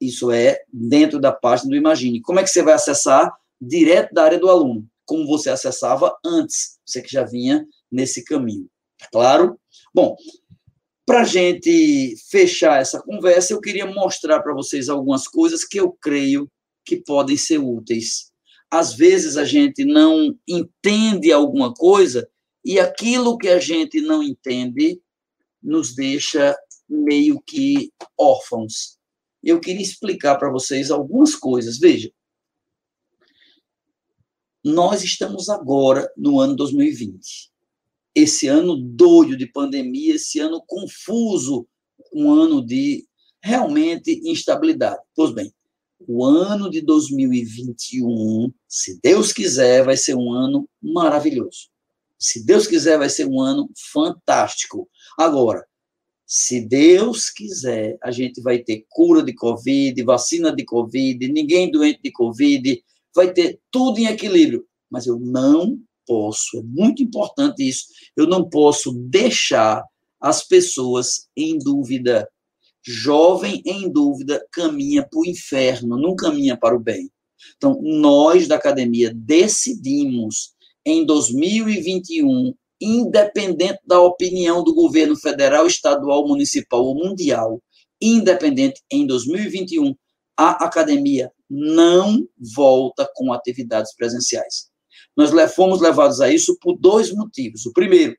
Isso 0.00 0.30
é 0.30 0.58
dentro 0.72 1.20
da 1.20 1.32
página 1.32 1.70
do 1.70 1.76
Imagine. 1.76 2.20
Como 2.20 2.38
é 2.38 2.42
que 2.42 2.50
você 2.50 2.62
vai 2.62 2.74
acessar? 2.74 3.32
Direto 3.60 4.12
da 4.12 4.24
área 4.24 4.38
do 4.38 4.50
aluno, 4.50 4.86
como 5.06 5.26
você 5.26 5.48
acessava 5.48 6.14
antes, 6.24 6.78
você 6.84 7.00
que 7.00 7.10
já 7.10 7.24
vinha 7.24 7.66
nesse 7.90 8.22
caminho. 8.22 8.68
Tá 8.98 9.08
claro? 9.10 9.58
Bom, 9.94 10.14
para 11.06 11.22
a 11.22 11.24
gente 11.24 12.14
fechar 12.28 12.80
essa 12.80 13.00
conversa, 13.00 13.52
eu 13.52 13.60
queria 13.60 13.86
mostrar 13.86 14.42
para 14.42 14.52
vocês 14.52 14.88
algumas 14.88 15.26
coisas 15.26 15.64
que 15.64 15.78
eu 15.78 15.92
creio 15.92 16.50
que 16.84 16.96
podem 16.96 17.36
ser 17.36 17.58
úteis. 17.58 18.30
Às 18.70 18.94
vezes 18.94 19.36
a 19.36 19.44
gente 19.44 19.84
não 19.84 20.36
entende 20.46 21.32
alguma 21.32 21.72
coisa 21.72 22.28
e 22.64 22.80
aquilo 22.80 23.38
que 23.38 23.48
a 23.48 23.60
gente 23.60 24.00
não 24.00 24.22
entende 24.22 25.00
nos 25.62 25.94
deixa 25.94 26.56
meio 26.88 27.40
que 27.40 27.92
órfãos. 28.18 28.98
Eu 29.42 29.60
queria 29.60 29.82
explicar 29.82 30.36
para 30.36 30.50
vocês 30.50 30.90
algumas 30.90 31.34
coisas. 31.34 31.78
Veja, 31.78 32.10
nós 34.64 35.04
estamos 35.04 35.48
agora 35.48 36.10
no 36.16 36.40
ano 36.40 36.56
2020. 36.56 37.50
Esse 38.14 38.48
ano 38.48 38.76
doido 38.76 39.36
de 39.36 39.46
pandemia, 39.46 40.14
esse 40.14 40.40
ano 40.40 40.62
confuso, 40.66 41.68
um 42.12 42.32
ano 42.32 42.64
de 42.64 43.06
realmente 43.40 44.20
instabilidade. 44.24 45.00
Pois 45.14 45.32
bem, 45.32 45.52
o 46.00 46.24
ano 46.24 46.68
de 46.68 46.80
2021, 46.80 48.52
se 48.68 48.98
Deus 49.00 49.32
quiser, 49.32 49.84
vai 49.84 49.96
ser 49.96 50.14
um 50.14 50.32
ano 50.32 50.68
maravilhoso. 50.82 51.68
Se 52.18 52.44
Deus 52.44 52.66
quiser, 52.66 52.98
vai 52.98 53.08
ser 53.08 53.26
um 53.26 53.40
ano 53.40 53.70
fantástico. 53.92 54.88
Agora, 55.18 55.66
se 56.26 56.60
Deus 56.60 57.30
quiser, 57.30 57.96
a 58.02 58.10
gente 58.10 58.40
vai 58.42 58.58
ter 58.58 58.84
cura 58.90 59.22
de 59.22 59.32
Covid, 59.32 60.02
vacina 60.02 60.54
de 60.54 60.64
Covid, 60.64 61.28
ninguém 61.28 61.70
doente 61.70 62.00
de 62.02 62.10
Covid, 62.10 62.82
vai 63.14 63.32
ter 63.32 63.60
tudo 63.70 64.00
em 64.00 64.06
equilíbrio. 64.06 64.66
Mas 64.90 65.06
eu 65.06 65.20
não 65.20 65.78
posso, 66.04 66.58
é 66.58 66.62
muito 66.62 67.02
importante 67.02 67.66
isso, 67.66 67.86
eu 68.16 68.26
não 68.26 68.48
posso 68.48 68.92
deixar 68.92 69.84
as 70.20 70.46
pessoas 70.46 71.28
em 71.36 71.58
dúvida. 71.58 72.28
Jovem 72.84 73.62
em 73.64 73.90
dúvida 73.90 74.44
caminha 74.50 75.06
para 75.08 75.20
o 75.20 75.26
inferno, 75.26 75.96
não 75.96 76.16
caminha 76.16 76.56
para 76.56 76.76
o 76.76 76.80
bem. 76.80 77.10
Então, 77.56 77.80
nós 77.82 78.48
da 78.48 78.56
academia 78.56 79.12
decidimos 79.14 80.54
em 80.84 81.04
2021 81.04 82.54
independente 82.80 83.80
da 83.86 84.00
opinião 84.00 84.62
do 84.62 84.74
governo 84.74 85.16
federal, 85.16 85.66
estadual, 85.66 86.26
municipal 86.26 86.84
ou 86.84 86.94
mundial, 86.94 87.62
independente, 88.00 88.82
em 88.90 89.06
2021, 89.06 89.94
a 90.36 90.64
academia 90.64 91.30
não 91.48 92.26
volta 92.54 93.08
com 93.14 93.32
atividades 93.32 93.94
presenciais. 93.94 94.68
Nós 95.16 95.30
fomos 95.54 95.80
levados 95.80 96.20
a 96.20 96.30
isso 96.30 96.58
por 96.60 96.76
dois 96.78 97.10
motivos. 97.12 97.64
O 97.64 97.72
primeiro, 97.72 98.14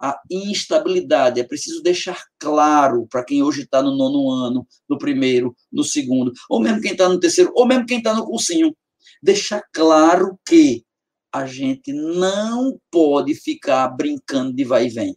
a 0.00 0.20
instabilidade. 0.30 1.40
É 1.40 1.44
preciso 1.44 1.82
deixar 1.82 2.22
claro 2.38 3.06
para 3.10 3.24
quem 3.24 3.42
hoje 3.42 3.62
está 3.62 3.82
no 3.82 3.96
nono 3.96 4.30
ano, 4.30 4.66
no 4.88 4.98
primeiro, 4.98 5.56
no 5.72 5.82
segundo, 5.82 6.32
ou 6.50 6.60
mesmo 6.60 6.80
quem 6.80 6.92
está 6.92 7.08
no 7.08 7.18
terceiro, 7.18 7.50
ou 7.54 7.66
mesmo 7.66 7.86
quem 7.86 7.98
está 7.98 8.12
no 8.12 8.26
cursinho. 8.26 8.76
Deixar 9.22 9.62
claro 9.72 10.38
que 10.46 10.84
a 11.34 11.46
gente 11.46 11.92
não 11.92 12.78
pode 12.92 13.34
ficar 13.34 13.88
brincando 13.88 14.54
de 14.54 14.62
vai 14.62 14.86
e 14.86 14.88
vem. 14.88 15.16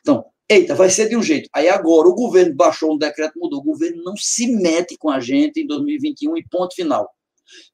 Então, 0.00 0.24
eita, 0.48 0.74
vai 0.74 0.88
ser 0.88 1.10
de 1.10 1.16
um 1.16 1.22
jeito. 1.22 1.46
Aí 1.52 1.68
agora 1.68 2.08
o 2.08 2.14
governo 2.14 2.56
baixou 2.56 2.94
um 2.94 2.96
decreto, 2.96 3.38
mudou. 3.38 3.60
O 3.60 3.64
governo 3.64 4.02
não 4.02 4.16
se 4.16 4.46
mete 4.46 4.96
com 4.96 5.10
a 5.10 5.20
gente 5.20 5.60
em 5.60 5.66
2021 5.66 6.38
e 6.38 6.48
ponto 6.48 6.74
final. 6.74 7.06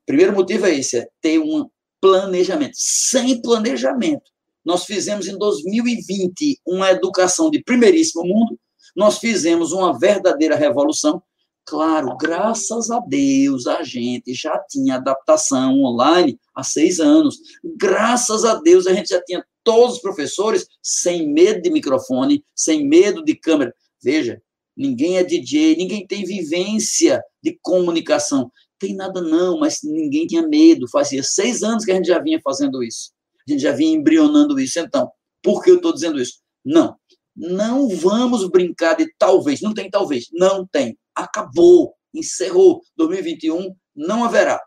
Primeiro 0.05 0.35
motivo 0.35 0.67
é 0.67 0.75
esse, 0.75 0.99
é 0.99 1.09
ter 1.21 1.39
um 1.39 1.69
planejamento. 2.01 2.75
Sem 2.75 3.41
planejamento. 3.41 4.29
Nós 4.65 4.85
fizemos 4.85 5.29
em 5.29 5.39
2020 5.39 6.59
uma 6.67 6.91
educação 6.91 7.49
de 7.49 7.63
primeiríssimo 7.63 8.25
mundo, 8.25 8.59
nós 8.97 9.19
fizemos 9.19 9.71
uma 9.71 9.97
verdadeira 9.97 10.57
revolução 10.57 11.23
Claro, 11.66 12.14
graças 12.18 12.90
a 12.90 13.00
Deus, 13.00 13.66
a 13.66 13.83
gente 13.83 14.35
já 14.35 14.59
tinha 14.68 14.97
adaptação 14.97 15.83
online 15.83 16.38
há 16.54 16.62
seis 16.62 17.00
anos. 17.00 17.38
Graças 17.76 18.44
a 18.44 18.56
Deus, 18.56 18.87
a 18.87 18.92
gente 18.92 19.09
já 19.09 19.23
tinha 19.23 19.44
todos 19.62 19.97
os 19.97 20.02
professores 20.02 20.66
sem 20.83 21.26
medo 21.26 21.62
de 21.62 21.71
microfone, 21.71 22.44
sem 22.54 22.87
medo 22.87 23.25
de 23.25 23.35
câmera. 23.35 23.75
Veja, 24.02 24.42
ninguém 24.76 25.16
é 25.16 25.25
DJ, 25.25 25.76
ninguém 25.76 26.06
tem 26.06 26.23
vivência 26.25 27.23
de 27.42 27.59
comunicação. 27.62 28.52
Tem 28.78 28.94
nada 28.94 29.23
não, 29.23 29.59
mas 29.59 29.78
ninguém 29.83 30.26
tinha 30.26 30.47
medo. 30.47 30.87
Fazia 30.90 31.23
seis 31.23 31.62
anos 31.62 31.87
que 31.87 31.92
a 31.92 31.94
gente 31.94 32.09
já 32.09 32.18
vinha 32.18 32.40
fazendo 32.44 32.83
isso. 32.83 33.11
A 33.49 33.50
gente 33.50 33.62
já 33.62 33.73
vinha 33.73 33.97
embrionando 33.97 34.61
isso. 34.61 34.78
Então, 34.78 35.11
por 35.42 35.62
que 35.62 35.71
eu 35.71 35.76
estou 35.76 35.94
dizendo 35.94 36.21
isso? 36.21 36.40
Não, 36.62 36.94
não 37.35 37.88
vamos 37.88 38.47
brincar 38.50 38.97
de 38.97 39.11
talvez. 39.18 39.62
Não 39.62 39.73
tem 39.73 39.88
talvez. 39.88 40.26
Não 40.30 40.66
tem 40.66 40.94
acabou, 41.14 41.94
encerrou. 42.12 42.80
2021 42.97 43.75
não 43.94 44.25
haverá. 44.25 44.61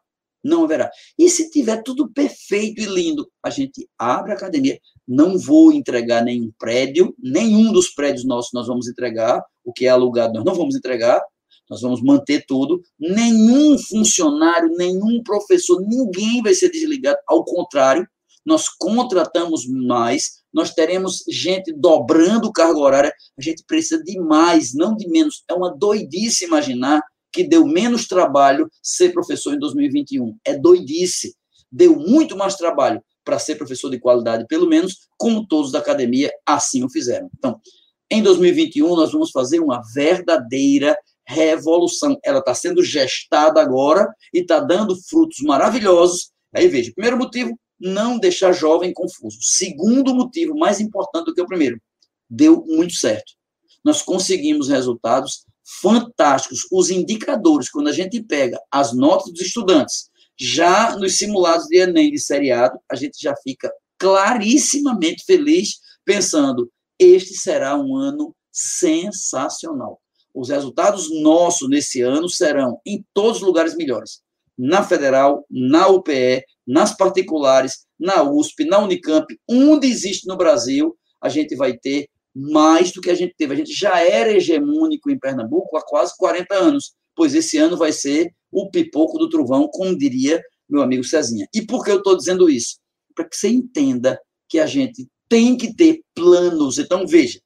Não 0.43 0.63
haverá. 0.63 0.89
E 1.17 1.29
se 1.29 1.49
tiver 1.49 1.81
tudo 1.83 2.11
perfeito 2.13 2.81
e 2.81 2.85
lindo, 2.85 3.27
a 3.43 3.49
gente 3.49 3.87
abre 3.97 4.31
a 4.31 4.35
academia. 4.35 4.79
Não 5.07 5.37
vou 5.37 5.73
entregar 5.73 6.23
nenhum 6.23 6.51
prédio, 6.57 7.13
nenhum 7.17 7.71
dos 7.71 7.89
prédios 7.89 8.25
nossos 8.25 8.51
nós 8.53 8.67
vamos 8.67 8.87
entregar. 8.87 9.43
O 9.63 9.73
que 9.73 9.85
é 9.85 9.89
alugado, 9.89 10.33
nós 10.33 10.45
não 10.45 10.55
vamos 10.55 10.75
entregar. 10.75 11.21
Nós 11.69 11.81
vamos 11.81 12.01
manter 12.01 12.45
tudo. 12.47 12.81
Nenhum 12.97 13.77
funcionário, 13.77 14.69
nenhum 14.77 15.21
professor, 15.21 15.81
ninguém 15.81 16.41
vai 16.41 16.53
ser 16.53 16.69
desligado. 16.69 17.17
Ao 17.27 17.43
contrário, 17.43 18.07
nós 18.47 18.69
contratamos 18.69 19.67
mais, 19.67 20.41
nós 20.53 20.73
teremos 20.73 21.21
gente 21.29 21.73
dobrando 21.73 22.49
carga 22.49 22.79
horária, 22.79 23.13
a 23.37 23.41
gente 23.41 23.61
precisa 23.67 24.01
de 24.01 24.17
mais, 24.17 24.73
não 24.73 24.95
de 24.95 25.05
menos. 25.09 25.43
É 25.49 25.53
uma 25.53 25.69
doidice 25.69 26.45
imaginar 26.45 27.03
que 27.33 27.43
deu 27.43 27.67
menos 27.67 28.07
trabalho 28.07 28.69
ser 28.81 29.11
professor 29.11 29.53
em 29.53 29.59
2021. 29.59 30.37
É 30.45 30.57
doidice. 30.57 31.35
Deu 31.69 31.97
muito 31.97 32.37
mais 32.37 32.55
trabalho 32.55 33.03
para 33.25 33.37
ser 33.37 33.55
professor 33.55 33.89
de 33.89 33.99
qualidade, 33.99 34.47
pelo 34.47 34.65
menos, 34.65 35.09
como 35.17 35.45
todos 35.45 35.69
da 35.69 35.79
academia 35.79 36.31
assim 36.45 36.85
o 36.85 36.89
fizeram. 36.89 37.29
Então, 37.37 37.59
em 38.09 38.23
2021, 38.23 38.95
nós 38.95 39.11
vamos 39.11 39.29
fazer 39.31 39.59
uma 39.59 39.81
verdadeira 39.93 40.97
revolução. 41.27 42.17
Ela 42.23 42.39
está 42.39 42.53
sendo 42.55 42.81
gestada 42.81 43.59
agora 43.59 44.07
e 44.33 44.39
está 44.39 44.61
dando 44.61 44.95
frutos 44.95 45.39
maravilhosos. 45.41 46.31
Aí 46.55 46.69
veja, 46.69 46.93
primeiro 46.95 47.17
motivo, 47.17 47.59
não 47.79 48.17
deixar 48.19 48.51
jovem 48.51 48.93
confuso. 48.93 49.37
Segundo 49.41 50.15
motivo, 50.15 50.57
mais 50.57 50.79
importante 50.79 51.25
do 51.25 51.33
que 51.33 51.41
o 51.41 51.47
primeiro, 51.47 51.79
deu 52.29 52.63
muito 52.65 52.93
certo. 52.93 53.33
Nós 53.83 54.01
conseguimos 54.01 54.67
resultados 54.67 55.45
fantásticos. 55.81 56.67
Os 56.71 56.89
indicadores, 56.89 57.69
quando 57.69 57.87
a 57.87 57.93
gente 57.93 58.21
pega 58.21 58.59
as 58.71 58.93
notas 58.93 59.31
dos 59.31 59.41
estudantes, 59.41 60.09
já 60.39 60.95
nos 60.95 61.17
simulados 61.17 61.67
de 61.67 61.77
Enem 61.77 62.11
de 62.11 62.19
seriado, 62.19 62.79
a 62.89 62.95
gente 62.95 63.17
já 63.19 63.35
fica 63.43 63.71
clarissimamente 63.97 65.23
feliz, 65.25 65.79
pensando: 66.05 66.71
este 66.99 67.33
será 67.33 67.77
um 67.77 67.95
ano 67.95 68.35
sensacional. 68.51 69.99
Os 70.33 70.49
resultados 70.49 71.09
nossos 71.21 71.69
nesse 71.69 72.01
ano 72.01 72.29
serão 72.29 72.79
em 72.85 73.03
todos 73.13 73.41
os 73.41 73.47
lugares 73.47 73.75
melhores. 73.75 74.21
Na 74.57 74.83
federal, 74.83 75.45
na 75.49 75.87
UPE, 75.87 76.43
nas 76.67 76.95
particulares, 76.95 77.85
na 77.97 78.23
USP, 78.23 78.65
na 78.65 78.79
Unicamp, 78.79 79.25
onde 79.49 79.87
existe 79.87 80.27
no 80.27 80.35
Brasil, 80.35 80.95
a 81.21 81.29
gente 81.29 81.55
vai 81.55 81.77
ter 81.77 82.09
mais 82.35 82.91
do 82.91 83.01
que 83.01 83.09
a 83.09 83.15
gente 83.15 83.33
teve. 83.37 83.53
A 83.53 83.57
gente 83.57 83.73
já 83.73 83.99
era 83.99 84.31
hegemônico 84.31 85.09
em 85.09 85.17
Pernambuco 85.17 85.77
há 85.77 85.81
quase 85.81 86.13
40 86.17 86.53
anos, 86.53 86.93
pois 87.15 87.33
esse 87.33 87.57
ano 87.57 87.77
vai 87.77 87.91
ser 87.91 88.31
o 88.51 88.69
pipoco 88.69 89.17
do 89.17 89.29
trovão, 89.29 89.67
como 89.67 89.97
diria 89.97 90.41
meu 90.69 90.81
amigo 90.81 91.03
Cezinha. 91.03 91.47
E 91.53 91.65
por 91.65 91.83
que 91.83 91.91
eu 91.91 91.97
estou 91.97 92.15
dizendo 92.15 92.49
isso? 92.49 92.77
Para 93.15 93.27
que 93.27 93.35
você 93.35 93.47
entenda 93.47 94.19
que 94.49 94.59
a 94.59 94.65
gente 94.65 95.07
tem 95.29 95.57
que 95.57 95.73
ter 95.73 96.01
planos. 96.13 96.77
Então, 96.77 97.07
veja, 97.07 97.39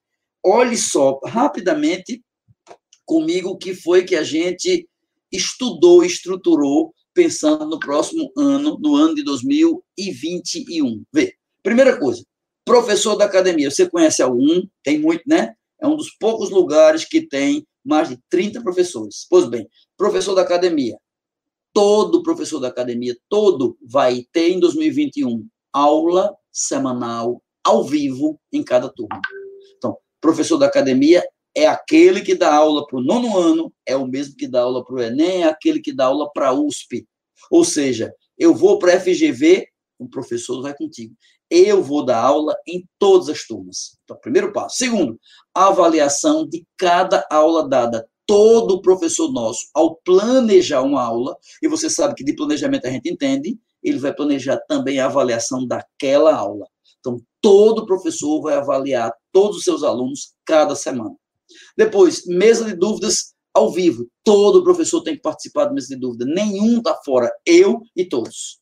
olhe 0.44 0.78
só 0.78 1.20
rapidamente 1.26 2.22
comigo 3.06 3.50
o 3.50 3.58
que 3.58 3.74
foi 3.74 4.04
que 4.04 4.16
a 4.16 4.24
gente 4.24 4.88
estudou, 5.32 6.04
estruturou, 6.04 6.94
pensando 7.14 7.66
no 7.66 7.80
próximo 7.80 8.32
ano, 8.38 8.78
no 8.80 8.96
ano 8.96 9.16
de 9.16 9.24
2021. 9.24 11.04
Vê, 11.14 11.36
primeira 11.64 11.98
coisa, 12.00 12.24
professor 12.66 13.16
da 13.16 13.26
academia. 13.26 13.70
Você 13.70 13.90
conhece 13.90 14.22
algum? 14.22 14.64
Tem 14.84 15.00
muito, 15.00 15.24
né? 15.28 15.54
É 15.80 15.88
um 15.88 15.96
dos 15.96 16.12
poucos 16.12 16.50
lugares 16.50 17.06
que 17.06 17.22
tem 17.22 17.66
mais 17.84 18.10
de 18.10 18.20
30 18.30 18.62
professores. 18.62 19.26
Pois 19.30 19.48
bem, 19.48 19.68
professor 19.98 20.36
da 20.36 20.42
academia. 20.42 20.98
Todo 21.74 22.22
professor 22.22 22.60
da 22.60 22.68
academia, 22.68 23.18
todo, 23.30 23.78
vai 23.82 24.26
ter 24.32 24.50
em 24.50 24.60
2021 24.60 25.48
aula 25.72 26.36
semanal 26.52 27.42
ao 27.64 27.84
vivo 27.84 28.40
em 28.52 28.62
cada 28.62 28.90
turma. 28.90 29.22
Então, 29.78 29.98
professor 30.20 30.58
da 30.58 30.66
academia 30.66 31.24
é 31.56 31.68
aquele 31.68 32.22
que 32.22 32.36
dá 32.36 32.54
aula 32.54 32.86
para 32.88 32.98
o 32.98 33.04
nono 33.04 33.38
ano, 33.38 33.74
é 33.86 33.96
o 33.96 34.08
mesmo 34.08 34.36
que 34.36 34.48
dá 34.48 34.62
aula 34.62 34.84
para 34.84 34.96
o 34.96 35.02
Enem, 35.02 35.44
é 35.44 35.48
aquele 35.48 35.82
que 35.82 35.94
dá 35.94 36.06
aula 36.06 36.32
para 36.32 36.50
a 36.50 36.54
USP. 36.54 37.06
Ou 37.50 37.66
seja, 37.66 38.14
eu 38.38 38.54
vou 38.56 38.80
para 38.80 38.96
a 38.96 39.00
FGV, 39.00 39.68
o 40.00 40.08
professor 40.10 40.62
vai 40.62 40.76
contigo. 40.76 41.14
Eu 41.50 41.84
vou 41.84 42.06
dar 42.06 42.20
aula 42.20 42.56
em 42.66 42.88
todas 42.98 43.28
as 43.28 43.46
turmas. 43.46 43.98
Então, 44.04 44.18
primeiro 44.22 44.54
passo. 44.54 44.78
Segundo, 44.78 45.20
avaliação 45.54 46.48
de 46.48 46.66
cada 46.78 47.28
aula 47.30 47.68
dada. 47.68 48.08
Todo 48.26 48.82
professor 48.82 49.30
nosso, 49.32 49.60
ao 49.74 49.98
planejar 50.06 50.82
uma 50.82 51.04
aula, 51.04 51.36
e 51.62 51.68
você 51.68 51.90
sabe 51.90 52.16
que 52.16 52.24
de 52.24 52.34
planejamento 52.34 52.88
a 52.88 52.90
gente 52.90 53.12
entende, 53.12 53.60
ele 53.84 53.98
vai 53.98 54.14
planejar 54.14 54.58
também 54.70 55.00
a 55.00 55.08
avaliação 55.08 55.68
daquela 55.68 56.34
aula. 56.34 56.66
Então, 57.00 57.22
todo 57.42 57.86
professor 57.86 58.42
vai 58.42 58.56
avaliar 58.56 59.12
todos 59.34 59.58
os 59.58 59.64
seus 59.64 59.84
alunos 59.84 60.34
cada 60.46 60.76
semana. 60.76 61.16
Depois, 61.78 62.26
mesa 62.26 62.66
de 62.66 62.76
dúvidas 62.76 63.34
ao 63.54 63.72
vivo. 63.72 64.08
Todo 64.24 64.64
professor 64.64 65.02
tem 65.02 65.16
que 65.16 65.22
participar 65.22 65.66
da 65.66 65.74
mesa 65.74 65.90
de 65.90 66.00
dúvida. 66.00 66.26
Nenhum 66.26 66.78
está 66.78 66.96
fora. 67.04 67.32
Eu 67.46 67.82
e 67.96 68.06
todos. 68.06 68.60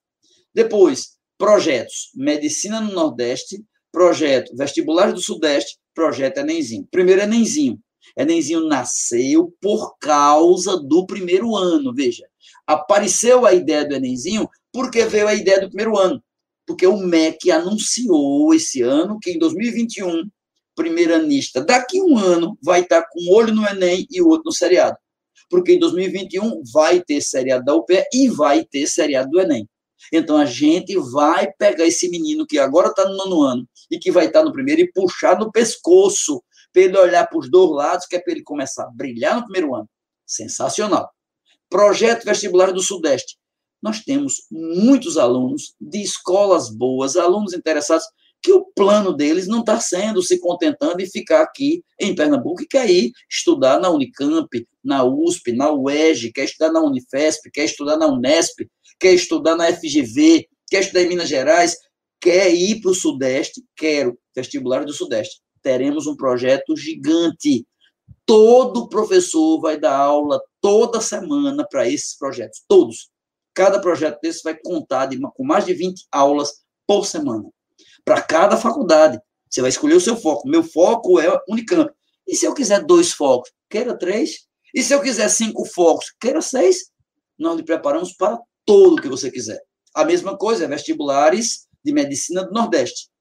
Depois, 0.54 1.18
projetos. 1.38 2.10
Medicina 2.16 2.82
no 2.82 2.92
Nordeste, 2.92 3.64
projeto 3.92 4.56
Vestibulares 4.56 5.14
do 5.14 5.22
Sudeste, 5.22 5.78
projeto 5.94 6.40
Enemzinho. 6.40 6.88
Primeiro 6.92 7.22
Enemzinho. 7.22 7.80
Enemzinho 8.18 8.68
nasceu 8.68 9.54
por 9.62 9.98
causa 10.00 10.78
do 10.78 11.06
primeiro 11.06 11.56
ano, 11.56 11.94
veja. 11.94 12.26
Apareceu 12.66 13.46
a 13.46 13.54
ideia 13.54 13.88
do 13.88 13.96
Enemzinho 13.96 14.48
porque 14.72 15.06
veio 15.06 15.28
a 15.28 15.34
ideia 15.34 15.62
do 15.62 15.68
primeiro 15.68 15.98
ano. 15.98 16.22
Porque 16.66 16.86
o 16.86 16.98
MEC 16.98 17.50
anunciou 17.52 18.54
esse 18.54 18.82
ano 18.82 19.18
que 19.20 19.32
em 19.32 19.40
2021 19.40 20.30
primeiranista, 20.80 21.60
daqui 21.60 22.02
um 22.02 22.18
ano, 22.18 22.58
vai 22.64 22.80
estar 22.80 23.06
com 23.12 23.20
um 23.20 23.36
olho 23.36 23.54
no 23.54 23.68
Enem 23.68 24.08
e 24.10 24.22
o 24.22 24.30
outro 24.30 24.46
no 24.46 24.54
seriado. 24.54 24.96
Porque 25.50 25.74
em 25.74 25.80
2021 25.80 26.62
vai 26.72 27.02
ter 27.02 27.20
seriado 27.20 27.66
da 27.66 27.76
UPE 27.76 28.06
e 28.14 28.30
vai 28.30 28.64
ter 28.64 28.88
seriado 28.88 29.30
do 29.30 29.42
Enem. 29.42 29.68
Então 30.14 30.38
a 30.38 30.46
gente 30.46 30.96
vai 31.12 31.52
pegar 31.52 31.86
esse 31.86 32.08
menino 32.08 32.48
que 32.48 32.58
agora 32.58 32.88
está 32.88 33.04
no 33.04 33.18
nono 33.18 33.42
ano 33.42 33.70
e 33.92 34.00
que 34.00 34.10
vai 34.10 34.28
estar 34.28 34.42
no 34.42 34.54
primeiro 34.54 34.80
e 34.80 34.92
puxar 34.94 35.38
no 35.38 35.52
pescoço 35.52 36.42
para 36.72 36.84
ele 36.84 36.98
olhar 36.98 37.28
para 37.28 37.38
os 37.38 37.52
dois 37.52 37.72
lados, 37.72 38.06
que 38.06 38.16
é 38.16 38.20
para 38.20 38.32
ele 38.32 38.44
começar 38.44 38.86
a 38.86 38.92
brilhar 38.92 39.36
no 39.36 39.44
primeiro 39.44 39.76
ano. 39.76 39.90
Sensacional. 40.26 41.10
Projeto 41.70 42.24
Vestibular 42.24 42.72
do 42.72 42.82
Sudeste. 42.82 43.38
Nós 43.82 44.00
temos 44.00 44.46
muitos 44.50 45.18
alunos 45.18 45.74
de 45.80 46.02
escolas 46.02 46.70
boas, 46.70 47.18
alunos 47.18 47.54
interessados 47.54 48.06
que 48.42 48.52
o 48.52 48.66
plano 48.74 49.14
deles 49.14 49.48
não 49.48 49.60
está 49.60 49.80
sendo 49.80 50.24
se 50.24 50.40
contentando 50.40 51.02
em 51.02 51.10
ficar 51.10 51.42
aqui 51.42 51.84
em 52.00 52.16
Pernambuco 52.16 52.62
e 52.62 52.68
quer 52.68 52.90
ir 52.90 53.12
estudar 53.30 53.80
na 53.80 53.90
Unicamp, 53.90 54.50
na 54.84 55.04
USP, 55.04 55.52
na 55.52 55.72
UERJ, 55.72 56.32
quer 56.32 56.46
estudar 56.46 56.72
na 56.72 56.82
Unifesp, 56.82 57.50
quer 57.52 57.66
estudar 57.66 57.98
na 57.98 58.08
Unesp, 58.08 58.66
quer 59.00 59.14
estudar 59.14 59.56
na 59.56 59.72
FGV, 59.74 60.48
quer 60.70 60.82
estudar 60.82 61.02
em 61.02 61.10
Minas 61.10 61.28
Gerais, 61.28 61.76
quer 62.22 62.54
ir 62.54 62.80
para 62.82 62.92
o 62.92 62.96
Sudeste, 62.96 63.62
quero 63.76 64.18
vestibular 64.36 64.86
do 64.86 64.94
Sudeste. 64.94 65.42
Teremos 65.62 66.08
um 66.08 66.16
projeto 66.16 66.76
gigante. 66.78 67.68
Todo 68.26 68.88
professor 68.88 69.60
vai 69.60 69.78
dar 69.78 69.98
aula 69.98 70.40
toda 70.62 71.02
semana 71.02 71.68
para 71.70 71.90
esses 71.90 72.18
projetos, 72.18 72.64
todos. 72.68 73.10
Cada 73.54 73.82
projeto 73.82 74.20
desse 74.22 74.44
vai 74.44 74.58
contar 74.58 75.08
de, 75.08 75.20
com 75.20 75.44
mais 75.44 75.66
de 75.66 75.74
20 75.74 76.06
aulas 76.12 76.52
por 76.88 77.06
semana 77.06 77.50
para 78.10 78.24
cada 78.24 78.58
faculdade. 78.58 79.22
Você 79.48 79.62
vai 79.62 79.70
escolher 79.70 79.94
o 79.94 80.02
seu 80.02 80.18
foco. 80.18 80.50
Meu 80.50 80.64
foco 80.64 81.20
é 81.20 81.28
Unicamp. 81.48 81.94
E 82.28 82.36
se 82.36 82.44
eu 82.44 82.56
quiser 82.56 82.84
dois 82.84 83.12
focos, 83.12 83.52
queira 83.70 83.96
três. 83.96 84.48
E 84.74 84.82
se 84.82 84.96
eu 84.96 85.00
quiser 85.00 85.30
cinco 85.30 85.64
focos, 85.64 86.12
queira 86.20 86.42
seis. 86.42 86.90
Nós 87.38 87.56
lhe 87.56 87.64
preparamos 87.64 88.14
para 88.14 88.40
todo 88.66 88.96
o 88.96 89.02
que 89.02 89.08
você 89.08 89.30
quiser. 89.30 89.62
A 89.94 90.04
mesma 90.04 90.36
coisa 90.36 90.66
é 90.66 90.68
vestibulares 90.68 91.68
de 91.86 91.94
medicina 91.94 92.44
do 92.44 92.52
Nordeste. 92.52 93.12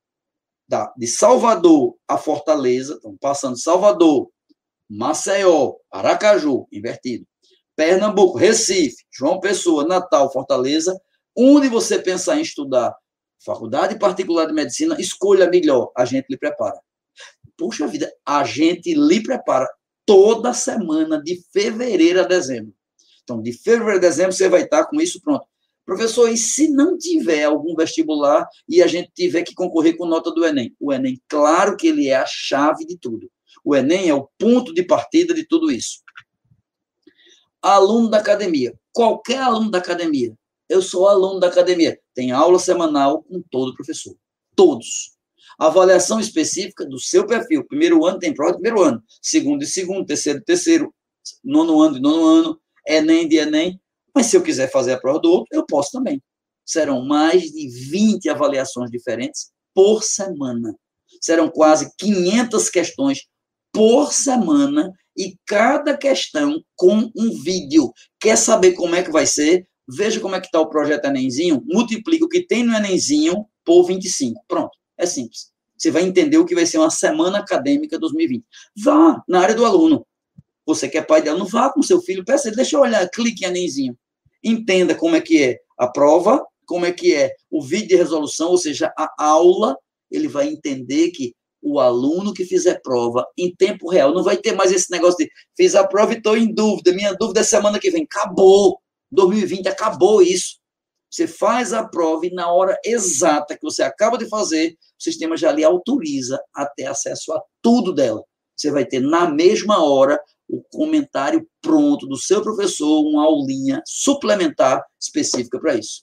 Da, 0.67 0.91
de 0.97 1.07
Salvador 1.07 1.95
a 2.09 2.17
Fortaleza, 2.17 2.95
então 2.99 3.15
passando 3.21 3.59
Salvador, 3.59 4.31
Maceió, 4.89 5.75
Aracaju, 5.93 6.67
invertido, 6.73 7.27
Pernambuco, 7.77 8.39
Recife, 8.39 9.05
João 9.13 9.39
Pessoa, 9.39 9.87
Natal, 9.87 10.33
Fortaleza, 10.33 10.99
onde 11.37 11.69
você 11.69 11.99
pensar 11.99 12.39
em 12.39 12.43
estudar 12.43 12.97
faculdade 13.45 13.99
particular 13.99 14.47
de 14.47 14.53
medicina, 14.53 15.01
escolha 15.01 15.49
melhor, 15.49 15.91
a 15.97 16.05
gente 16.05 16.27
lhe 16.29 16.37
prepara. 16.37 16.79
Puxa 17.57 17.87
vida, 17.87 18.13
a 18.25 18.45
gente 18.45 18.95
lhe 18.95 19.23
prepara 19.23 19.69
toda 20.05 20.53
semana, 20.55 21.23
de 21.23 21.41
fevereiro 21.53 22.21
a 22.21 22.25
dezembro. 22.25 22.73
Então, 23.23 23.43
de 23.43 23.53
fevereiro 23.53 23.97
a 23.97 24.01
dezembro, 24.01 24.33
você 24.33 24.49
vai 24.49 24.63
estar 24.63 24.87
com 24.87 25.01
isso 25.01 25.21
pronto. 25.21 25.45
Professor, 25.85 26.29
e 26.29 26.37
se 26.37 26.69
não 26.69 26.99
tiver 26.99 27.45
algum 27.45 27.75
vestibular 27.75 28.47
e 28.69 28.83
a 28.83 28.87
gente 28.87 29.11
tiver 29.15 29.43
que 29.43 29.55
concorrer 29.55 29.97
com 29.97 30.07
nota 30.07 30.31
do 30.31 30.45
Enem? 30.45 30.75
O 30.79 30.93
Enem, 30.93 31.21
claro 31.27 31.77
que 31.77 31.89
ele 31.89 32.09
é 32.09 32.17
a 32.17 32.27
chave 32.27 32.85
de 32.85 32.99
tudo. 32.99 33.31
O 33.65 33.75
Enem 33.75 34.09
é 34.09 34.15
o 34.15 34.29
ponto 34.39 34.75
de 34.75 34.83
partida 34.83 35.33
de 35.33 35.45
tudo 35.45 35.71
isso. 35.71 36.01
Aluno 37.63 38.11
da 38.11 38.19
academia. 38.19 38.79
Qualquer 38.93 39.39
aluno 39.39 39.71
da 39.71 39.79
academia 39.79 40.37
eu 40.69 40.83
sou 40.83 41.09
aluno 41.09 41.41
da 41.41 41.49
academia. 41.49 41.99
Tem 42.19 42.33
aula 42.33 42.59
semanal 42.59 43.23
com 43.23 43.41
todo 43.49 43.77
professor. 43.77 44.13
Todos. 44.57 45.13
Avaliação 45.57 46.19
específica 46.19 46.85
do 46.85 46.99
seu 46.99 47.25
perfil. 47.25 47.65
Primeiro 47.65 48.05
ano 48.05 48.19
tem 48.19 48.35
prova 48.35 48.55
de 48.55 48.61
primeiro 48.61 48.83
ano. 48.83 49.01
Segundo 49.23 49.61
de 49.61 49.69
segundo, 49.69 50.05
terceiro 50.05 50.41
de 50.41 50.45
terceiro, 50.45 50.93
nono 51.45 51.81
ano 51.81 51.95
de 51.95 52.01
nono 52.01 52.27
ano, 52.27 52.61
Enem 52.85 53.29
de 53.29 53.37
Enem. 53.37 53.81
Mas 54.13 54.27
se 54.27 54.37
eu 54.37 54.43
quiser 54.43 54.69
fazer 54.69 54.95
a 54.95 54.99
prova 54.99 55.21
do 55.21 55.31
outro, 55.31 55.47
eu 55.53 55.65
posso 55.65 55.93
também. 55.93 56.21
Serão 56.67 57.07
mais 57.07 57.53
de 57.53 57.69
20 57.89 58.29
avaliações 58.31 58.91
diferentes 58.91 59.53
por 59.73 60.03
semana. 60.03 60.75
Serão 61.21 61.49
quase 61.49 61.89
500 61.99 62.69
questões 62.69 63.29
por 63.73 64.13
semana 64.13 64.93
e 65.17 65.37
cada 65.47 65.97
questão 65.97 66.61
com 66.75 67.13
um 67.17 67.41
vídeo. 67.45 67.93
Quer 68.21 68.37
saber 68.37 68.73
como 68.73 68.97
é 68.97 69.05
que 69.05 69.13
vai 69.13 69.25
ser? 69.25 69.68
Veja 69.89 70.21
como 70.21 70.35
é 70.35 70.41
que 70.41 70.47
está 70.47 70.61
o 70.61 70.69
projeto 70.69 71.07
Enemzinho, 71.07 71.63
multiplica 71.67 72.25
o 72.25 72.29
que 72.29 72.47
tem 72.47 72.63
no 72.63 72.75
Enemzinho 72.75 73.47
por 73.65 73.85
25. 73.85 74.45
Pronto, 74.47 74.77
é 74.97 75.07
simples. 75.07 75.51
Você 75.77 75.91
vai 75.91 76.03
entender 76.03 76.37
o 76.39 76.45
que 76.45 76.55
vai 76.55 76.67
ser 76.67 76.79
uma 76.79 76.91
semana 76.91 77.39
acadêmica 77.39 77.99
2020. 77.99 78.45
Vá 78.85 79.23
na 79.29 79.41
área 79.41 79.55
do 79.55 79.65
aluno. 79.65 80.05
Você 80.67 80.89
que 80.89 80.99
é 80.99 81.03
pai 81.03 81.23
de 81.23 81.29
aluno, 81.29 81.47
vá 81.47 81.73
com 81.73 81.83
seu 81.83 82.01
filho, 82.03 82.25
peça, 82.25 82.51
deixa 82.51 82.77
eu 82.77 82.81
olhar, 82.81 83.09
clique 83.09 83.45
em 83.45 83.49
Enemzinho. 83.49 83.97
Entenda 84.45 84.95
como 84.95 85.17
é 85.17 85.21
que 85.21 85.43
é 85.43 85.59
a 85.79 85.89
prova, 85.89 86.45
como 86.67 86.85
é 86.85 86.93
que 86.93 87.15
é 87.15 87.33
o 87.51 87.63
vídeo 87.63 87.89
de 87.89 87.97
resolução, 87.97 88.51
ou 88.51 88.59
seja, 88.59 88.93
a 88.97 89.11
aula, 89.19 89.77
ele 90.11 90.29
vai 90.29 90.49
entender 90.49 91.11
que 91.11 91.35
o 91.63 91.81
aluno 91.81 92.35
que 92.35 92.45
fizer 92.45 92.81
prova 92.83 93.27
em 93.37 93.55
tempo 93.55 93.91
real, 93.91 94.13
não 94.13 94.23
vai 94.23 94.37
ter 94.37 94.53
mais 94.53 94.71
esse 94.71 94.91
negócio 94.91 95.19
de 95.19 95.31
fiz 95.57 95.75
a 95.75 95.87
prova 95.87 96.13
e 96.13 96.19
estou 96.19 96.37
em 96.37 96.53
dúvida, 96.53 96.93
minha 96.93 97.15
dúvida 97.15 97.41
é 97.41 97.45
semana 97.45 97.79
que 97.79 97.91
vem. 97.91 98.05
Acabou. 98.05 98.81
2020 99.11 99.69
acabou 99.69 100.23
isso. 100.23 100.59
Você 101.11 101.27
faz 101.27 101.73
a 101.73 101.87
prova 101.87 102.27
e 102.27 102.31
na 102.31 102.53
hora 102.53 102.79
exata 102.85 103.57
que 103.57 103.63
você 103.63 103.83
acaba 103.83 104.19
de 104.19 104.29
fazer, 104.29 104.77
o 104.99 105.03
sistema 105.03 105.37
já 105.37 105.51
lhe 105.51 105.65
autoriza 105.65 106.39
a 106.55 106.67
ter 106.67 106.87
acesso 106.87 107.33
a 107.33 107.43
tudo 107.63 107.95
dela. 107.95 108.23
Você 108.55 108.71
vai 108.71 108.85
ter 108.85 109.01
na 109.01 109.31
mesma 109.31 109.83
hora 109.83 110.21
o 110.49 110.63
comentário 110.63 111.49
pronto 111.61 112.07
do 112.07 112.17
seu 112.17 112.43
professor, 112.43 113.03
uma 113.03 113.25
aulinha 113.25 113.83
suplementar 113.87 114.85
específica 115.01 115.59
para 115.61 115.77
isso. 115.77 116.03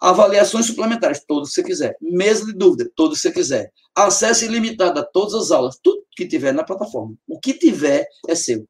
Avaliações 0.00 0.66
suplementares, 0.66 1.22
todas 1.26 1.50
que 1.50 1.54
você 1.56 1.62
quiser. 1.62 1.96
Mesa 2.00 2.46
de 2.46 2.54
dúvida, 2.54 2.90
todas 2.94 3.18
que 3.18 3.22
você 3.22 3.32
quiser. 3.32 3.72
Acesso 3.94 4.44
ilimitado 4.44 4.98
a 4.98 5.04
todas 5.04 5.34
as 5.34 5.50
aulas, 5.50 5.78
tudo 5.82 6.04
que 6.16 6.26
tiver 6.26 6.52
na 6.52 6.64
plataforma. 6.64 7.14
O 7.28 7.38
que 7.38 7.54
tiver 7.54 8.06
é 8.26 8.34
seu. 8.34 8.66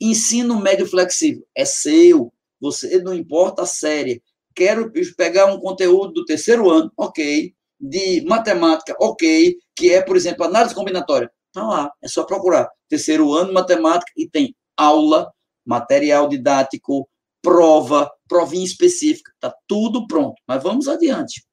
Ensino 0.00 0.60
médio 0.60 0.86
flexível, 0.86 1.44
é 1.54 1.64
seu. 1.64 2.32
Você 2.60 3.00
não 3.02 3.14
importa 3.14 3.62
a 3.62 3.66
série. 3.66 4.22
Quero 4.54 4.92
pegar 5.16 5.46
um 5.46 5.60
conteúdo 5.60 6.12
do 6.12 6.24
terceiro 6.24 6.70
ano, 6.70 6.92
ok. 6.96 7.54
De 7.80 8.24
matemática, 8.26 8.96
ok. 9.00 9.56
Que 9.76 9.92
é, 9.92 10.02
por 10.02 10.16
exemplo, 10.16 10.44
análise 10.44 10.74
combinatória. 10.74 11.30
Está 11.48 11.66
lá, 11.66 11.92
é 12.02 12.08
só 12.08 12.24
procurar. 12.24 12.68
Terceiro 12.88 13.32
ano, 13.32 13.52
matemática, 13.52 14.10
e 14.16 14.28
tem 14.28 14.54
aula, 14.76 15.32
material 15.64 16.28
didático, 16.28 17.08
prova, 17.42 18.10
provinha 18.28 18.64
específica, 18.64 19.32
está 19.34 19.54
tudo 19.66 20.06
pronto. 20.06 20.34
Mas 20.46 20.62
vamos 20.62 20.88
adiante. 20.88 21.44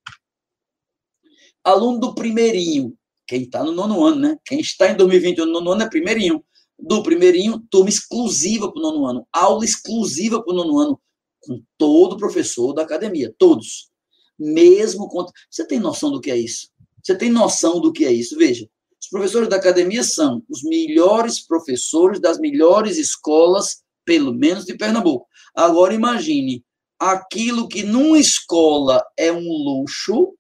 Aluno 1.64 2.00
do 2.00 2.16
primeirinho, 2.16 2.96
quem 3.28 3.44
está 3.44 3.64
no 3.64 3.72
nono 3.72 4.06
ano, 4.06 4.20
né? 4.20 4.38
Quem 4.46 4.60
está 4.60 4.90
em 4.90 4.96
2021 4.96 5.46
no 5.46 5.54
nono 5.54 5.72
ano 5.72 5.84
é 5.84 5.90
primeirinho. 5.90 6.44
Do 6.78 7.02
primeirinho, 7.04 7.64
turma 7.70 7.90
exclusiva 7.90 8.72
para 8.72 8.80
o 8.80 8.84
nono 8.84 9.06
ano, 9.06 9.28
aula 9.32 9.64
exclusiva 9.64 10.44
para 10.44 10.54
o 10.54 10.56
nono 10.56 10.80
ano, 10.80 11.02
com 11.40 11.62
todo 11.78 12.18
professor 12.18 12.74
da 12.74 12.82
academia, 12.82 13.34
todos. 13.38 13.90
Mesmo 14.38 15.08
com. 15.08 15.26
Você 15.50 15.66
tem 15.66 15.80
noção 15.80 16.12
do 16.12 16.20
que 16.20 16.30
é 16.30 16.38
isso? 16.38 16.70
Você 17.02 17.16
tem 17.16 17.30
noção 17.30 17.80
do 17.80 17.94
que 17.94 18.04
é 18.04 18.12
isso? 18.12 18.36
Veja, 18.38 18.68
os 19.02 19.10
professores 19.10 19.48
da 19.48 19.56
academia 19.56 20.04
são 20.04 20.44
os 20.50 20.64
melhores 20.64 21.40
professores 21.40 22.20
das 22.20 22.40
melhores 22.40 22.98
escolas, 22.98 23.84
pelo 24.04 24.34
menos 24.34 24.66
de 24.66 24.76
Pernambuco. 24.76 25.28
Agora 25.56 25.94
imagine 25.94 26.64
aquilo 27.00 27.68
que 27.68 27.84
numa 27.84 28.20
escola 28.20 29.06
é 29.18 29.32
um 29.32 29.48
luxo, 29.48 30.34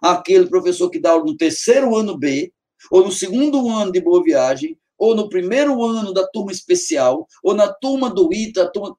aquele 0.00 0.46
professor 0.46 0.88
que 0.88 1.00
dá 1.00 1.10
aula 1.10 1.24
no 1.24 1.36
terceiro 1.36 1.96
ano 1.96 2.16
B, 2.16 2.52
ou 2.90 3.04
no 3.04 3.12
segundo 3.12 3.68
ano 3.68 3.92
de 3.92 4.00
Boa 4.00 4.22
Viagem, 4.22 4.78
ou 5.02 5.16
no 5.16 5.28
primeiro 5.28 5.82
ano 5.82 6.14
da 6.14 6.24
turma 6.28 6.52
especial, 6.52 7.26
ou 7.42 7.54
na 7.54 7.66
turma 7.72 8.08
do 8.08 8.32
ITA, 8.32 8.70
turma... 8.70 8.96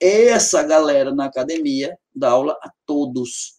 essa 0.00 0.62
galera 0.62 1.12
na 1.12 1.24
academia 1.24 1.98
dá 2.14 2.30
aula 2.30 2.56
a 2.62 2.70
todos 2.86 3.54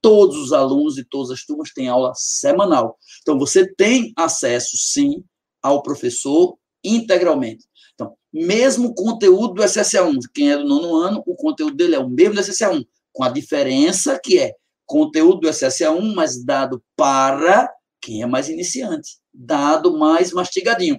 todos 0.00 0.38
os 0.38 0.54
alunos 0.54 0.94
de 0.94 1.04
todas 1.04 1.30
as 1.30 1.44
turmas 1.44 1.74
têm 1.74 1.86
aula 1.86 2.12
semanal. 2.14 2.96
Então, 3.20 3.38
você 3.38 3.70
tem 3.74 4.10
acesso, 4.16 4.74
sim, 4.78 5.22
ao 5.62 5.82
professor 5.82 6.56
integralmente. 6.82 7.66
Então, 7.94 8.16
mesmo 8.32 8.94
conteúdo 8.94 9.54
do 9.54 9.62
SSA1, 9.62 10.20
quem 10.32 10.52
é 10.52 10.56
do 10.56 10.64
nono 10.64 10.96
ano, 10.96 11.22
o 11.26 11.34
conteúdo 11.34 11.76
dele 11.76 11.96
é 11.96 11.98
o 11.98 12.08
mesmo 12.08 12.36
do 12.36 12.40
SSA1, 12.40 12.86
com 13.12 13.22
a 13.22 13.28
diferença 13.28 14.18
que 14.18 14.38
é 14.38 14.54
conteúdo 14.86 15.40
do 15.40 15.48
SSA1, 15.48 16.14
mas 16.14 16.42
dado 16.42 16.82
para 16.96 17.70
quem 18.00 18.22
é 18.22 18.26
mais 18.26 18.48
iniciante, 18.48 19.18
dado 19.34 19.98
mais 19.98 20.32
mastigadinho. 20.32 20.98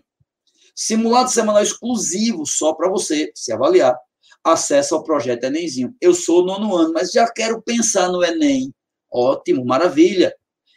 Simulado 0.82 1.30
semanal 1.30 1.62
exclusivo, 1.62 2.46
só 2.46 2.74
para 2.74 2.90
você 2.90 3.34
se 3.36 3.52
avaliar. 3.52 3.94
Acesso 4.42 4.96
ao 4.96 5.04
projeto 5.04 5.44
Enemzinho. 5.44 5.94
Eu 6.00 6.14
sou 6.14 6.46
nono 6.46 6.74
ano, 6.74 6.94
mas 6.94 7.12
já 7.12 7.30
quero 7.30 7.62
pensar 7.62 8.08
no 8.10 8.24
Enem. 8.24 8.74
Ótimo, 9.12 9.66
maravilha. 9.66 10.34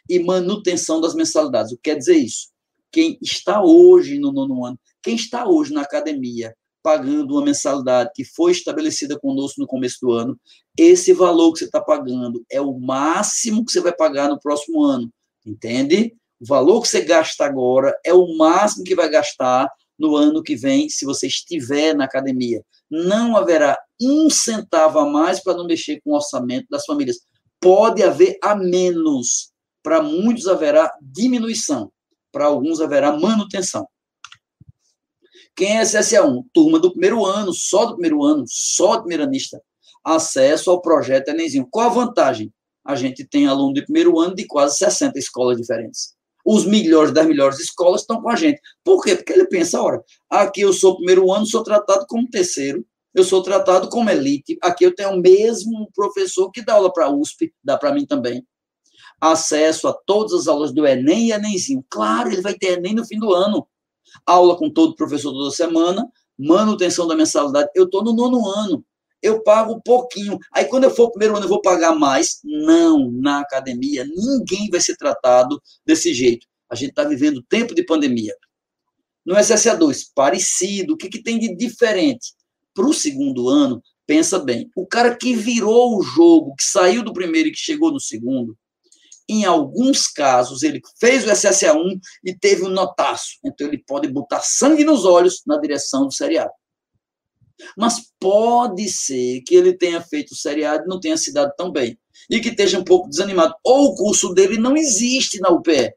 E 0.09 0.19
manutenção 0.19 0.99
das 0.99 1.15
mensalidades. 1.15 1.71
O 1.71 1.77
que 1.77 1.83
quer 1.83 1.95
dizer 1.95 2.17
isso? 2.17 2.49
Quem 2.91 3.17
está 3.21 3.63
hoje 3.63 4.19
no 4.19 4.33
nono 4.33 4.65
ano, 4.65 4.77
quem 5.01 5.15
está 5.15 5.47
hoje 5.47 5.71
na 5.71 5.83
academia, 5.83 6.53
pagando 6.83 7.35
uma 7.35 7.45
mensalidade 7.45 8.11
que 8.13 8.25
foi 8.25 8.51
estabelecida 8.51 9.17
conosco 9.17 9.61
no 9.61 9.67
começo 9.67 9.99
do 10.01 10.11
ano, 10.11 10.37
esse 10.77 11.13
valor 11.13 11.53
que 11.53 11.59
você 11.59 11.65
está 11.65 11.79
pagando 11.79 12.43
é 12.51 12.59
o 12.59 12.77
máximo 12.77 13.63
que 13.63 13.71
você 13.71 13.79
vai 13.79 13.95
pagar 13.95 14.27
no 14.27 14.37
próximo 14.37 14.83
ano. 14.83 15.09
Entende? 15.45 16.13
O 16.41 16.45
valor 16.45 16.81
que 16.81 16.89
você 16.89 16.99
gasta 17.05 17.45
agora 17.45 17.97
é 18.03 18.13
o 18.13 18.35
máximo 18.35 18.83
que 18.83 18.95
vai 18.95 19.07
gastar 19.09 19.71
no 19.97 20.15
ano 20.15 20.43
que 20.43 20.55
vem, 20.55 20.89
se 20.89 21.05
você 21.05 21.27
estiver 21.27 21.93
na 21.93 22.05
academia. 22.05 22.63
Não 22.89 23.35
haverá 23.35 23.77
um 24.01 24.29
centavo 24.29 24.99
a 24.99 25.09
mais 25.09 25.41
para 25.41 25.55
não 25.55 25.65
mexer 25.65 26.01
com 26.01 26.11
o 26.11 26.15
orçamento 26.15 26.67
das 26.69 26.85
famílias 26.85 27.17
pode 27.63 28.03
haver 28.03 28.37
a 28.43 28.53
menos. 28.53 29.53
Para 29.81 30.03
muitos 30.03 30.47
haverá 30.47 30.91
diminuição, 31.01 31.91
para 32.31 32.45
alguns 32.45 32.81
haverá 32.81 33.17
manutenção. 33.17 33.87
Quem 35.55 35.77
é 35.77 35.83
SSA1? 35.83 36.43
Turma 36.53 36.79
do 36.79 36.91
primeiro 36.91 37.25
ano, 37.25 37.53
só 37.53 37.85
do 37.85 37.93
primeiro 37.93 38.23
ano, 38.23 38.43
só 38.47 38.95
de 38.95 39.03
primeiranista. 39.03 39.61
Acesso 40.03 40.69
ao 40.69 40.81
projeto 40.81 41.29
Enemzinho. 41.29 41.67
Qual 41.69 41.89
a 41.89 41.93
vantagem? 41.93 42.51
A 42.85 42.95
gente 42.95 43.25
tem 43.25 43.47
aluno 43.47 43.73
de 43.73 43.83
primeiro 43.83 44.19
ano 44.19 44.35
de 44.35 44.45
quase 44.45 44.77
60 44.77 45.17
escolas 45.17 45.57
diferentes. 45.57 46.15
Os 46.45 46.65
melhores 46.65 47.13
das 47.13 47.25
melhores 47.25 47.59
escolas 47.59 48.01
estão 48.01 48.21
com 48.21 48.29
a 48.29 48.35
gente. 48.35 48.59
Por 48.83 49.03
quê? 49.03 49.15
Porque 49.15 49.31
ele 49.31 49.47
pensa, 49.47 49.81
ora, 49.81 50.03
aqui 50.29 50.61
eu 50.61 50.73
sou 50.73 50.97
primeiro 50.97 51.31
ano, 51.31 51.45
sou 51.45 51.63
tratado 51.63 52.05
como 52.07 52.29
terceiro, 52.29 52.85
eu 53.13 53.23
sou 53.23 53.41
tratado 53.43 53.89
como 53.89 54.09
elite. 54.09 54.57
Aqui 54.61 54.85
eu 54.85 54.93
tenho 54.93 55.11
o 55.11 55.21
mesmo 55.21 55.89
professor 55.95 56.49
que 56.51 56.63
dá 56.63 56.73
aula 56.73 56.91
para 56.91 57.05
a 57.05 57.11
USP, 57.11 57.53
dá 57.63 57.77
para 57.77 57.93
mim 57.93 58.05
também. 58.05 58.45
Acesso 59.21 59.87
a 59.87 59.93
todas 59.93 60.33
as 60.33 60.47
aulas 60.47 60.73
do 60.73 60.85
Enem 60.85 61.27
e 61.27 61.31
Enemzinho. 61.31 61.85
Claro, 61.89 62.31
ele 62.31 62.41
vai 62.41 62.55
ter 62.55 62.77
Enem 62.77 62.95
no 62.95 63.05
fim 63.05 63.19
do 63.19 63.33
ano. 63.33 63.67
Aula 64.25 64.57
com 64.57 64.69
todo 64.69 64.95
professor 64.95 65.31
toda 65.31 65.51
semana, 65.51 66.07
manutenção 66.37 67.07
da 67.07 67.15
mensalidade. 67.15 67.69
Eu 67.73 67.85
estou 67.85 68.03
no 68.03 68.13
nono 68.13 68.45
ano. 68.49 68.83
Eu 69.23 69.41
pago 69.41 69.81
pouquinho. 69.81 70.37
Aí, 70.51 70.65
quando 70.65 70.83
eu 70.83 70.91
for 70.91 71.09
primeiro 71.09 71.35
ano, 71.35 71.45
eu 71.45 71.49
vou 71.49 71.61
pagar 71.61 71.95
mais. 71.95 72.39
Não, 72.43 73.09
na 73.11 73.39
academia, 73.39 74.05
ninguém 74.05 74.69
vai 74.69 74.81
ser 74.81 74.95
tratado 74.97 75.59
desse 75.85 76.13
jeito. 76.13 76.45
A 76.69 76.75
gente 76.75 76.89
está 76.89 77.03
vivendo 77.03 77.41
tempo 77.41 77.73
de 77.73 77.83
pandemia. 77.83 78.35
No 79.25 79.35
SSA2, 79.35 80.07
parecido. 80.13 80.93
O 80.93 80.97
que, 80.97 81.09
que 81.09 81.23
tem 81.23 81.39
de 81.39 81.55
diferente? 81.55 82.33
para 82.73 82.85
o 82.85 82.93
segundo 82.93 83.49
ano, 83.49 83.81
pensa 84.05 84.39
bem, 84.39 84.69
o 84.75 84.85
cara 84.85 85.15
que 85.15 85.35
virou 85.35 85.97
o 85.97 86.01
jogo, 86.01 86.55
que 86.55 86.63
saiu 86.63 87.03
do 87.03 87.13
primeiro 87.13 87.49
e 87.49 87.51
que 87.51 87.57
chegou 87.57 87.91
no 87.91 87.99
segundo, 87.99 88.57
em 89.29 89.45
alguns 89.45 90.07
casos, 90.07 90.63
ele 90.63 90.81
fez 90.99 91.25
o 91.25 91.29
SSA1 91.29 91.97
e 92.25 92.37
teve 92.37 92.63
um 92.63 92.69
notaço. 92.69 93.37
Então, 93.45 93.67
ele 93.67 93.77
pode 93.77 94.07
botar 94.09 94.41
sangue 94.41 94.83
nos 94.83 95.05
olhos 95.05 95.43
na 95.47 95.57
direção 95.57 96.05
do 96.05 96.13
seriado. 96.13 96.51
Mas 97.77 98.11
pode 98.19 98.87
ser 98.89 99.41
que 99.45 99.55
ele 99.55 99.77
tenha 99.77 100.01
feito 100.01 100.31
o 100.31 100.35
seriado 100.35 100.85
e 100.85 100.87
não 100.87 100.99
tenha 100.99 101.17
se 101.17 101.33
dado 101.33 101.53
tão 101.57 101.71
bem. 101.71 101.97
E 102.29 102.39
que 102.39 102.49
esteja 102.49 102.79
um 102.79 102.83
pouco 102.83 103.09
desanimado. 103.09 103.53
Ou 103.63 103.87
o 103.87 103.95
curso 103.95 104.33
dele 104.33 104.57
não 104.57 104.75
existe 104.75 105.39
na 105.39 105.49
UPE 105.49 105.93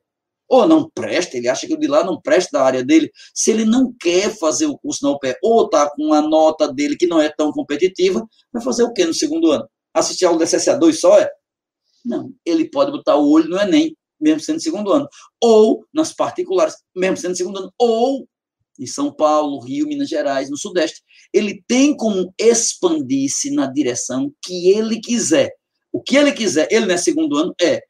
ou 0.49 0.67
não 0.67 0.89
presta, 0.89 1.37
ele 1.37 1.49
acha 1.49 1.67
que 1.67 1.75
o 1.75 1.79
de 1.79 1.87
lá 1.87 2.05
não 2.05 2.21
presta 2.21 2.59
da 2.59 2.65
área 2.65 2.85
dele, 2.85 3.11
se 3.35 3.51
ele 3.51 3.65
não 3.65 3.93
quer 3.99 4.37
fazer 4.37 4.67
o 4.67 4.79
curso 4.79 5.05
na 5.05 5.11
UPE, 5.11 5.37
ou 5.43 5.65
está 5.65 5.91
com 5.91 6.13
a 6.13 6.23
nota 6.23 6.73
dele 6.73 6.97
que 6.97 7.07
não 7.07 7.21
é 7.21 7.29
tão 7.29 7.51
competitiva, 7.53 8.27
vai 8.53 8.63
fazer 8.63 8.85
o 8.85 8.93
quê 8.93 9.05
no 9.05 9.15
segundo 9.15 9.51
ano? 9.51 9.69
Assistir 9.93 10.25
ao 10.25 10.39
DCSA 10.39 10.79
2 10.79 11.01
só 11.01 11.19
é? 11.19 11.31
Não, 12.05 12.33
ele 12.45 12.71
pode 12.71 12.93
botar 12.93 13.17
o 13.17 13.29
olho 13.29 13.49
no 13.49 13.59
Enem, 13.59 13.97
mesmo 14.21 14.41
sendo 14.41 14.61
segundo 14.61 14.93
ano, 14.93 15.09
ou 15.43 15.85
nas 15.93 16.13
particulares, 16.13 16.77
mesmo 16.95 17.17
sendo 17.17 17.37
segundo 17.37 17.59
ano, 17.59 17.73
ou 17.79 18.29
em 18.79 18.87
São 18.87 19.13
Paulo, 19.13 19.61
Rio, 19.61 19.87
Minas 19.87 20.09
Gerais, 20.09 20.51
no 20.51 20.57
Sudeste. 20.57 21.03
Ele 21.33 21.63
tem 21.67 21.97
como 21.97 22.33
expandir-se 22.39 23.51
na 23.51 23.67
direção 23.67 24.33
que 24.43 24.71
ele 24.71 25.01
quiser. 25.01 25.51
O 25.93 26.03
que 26.03 26.17
ele 26.17 26.33
quiser, 26.33 26.69
ele 26.71 26.87
não 26.87 26.95
é 26.95 26.99
segundo 26.99 27.37
ano, 27.37 27.55
é 27.61 27.81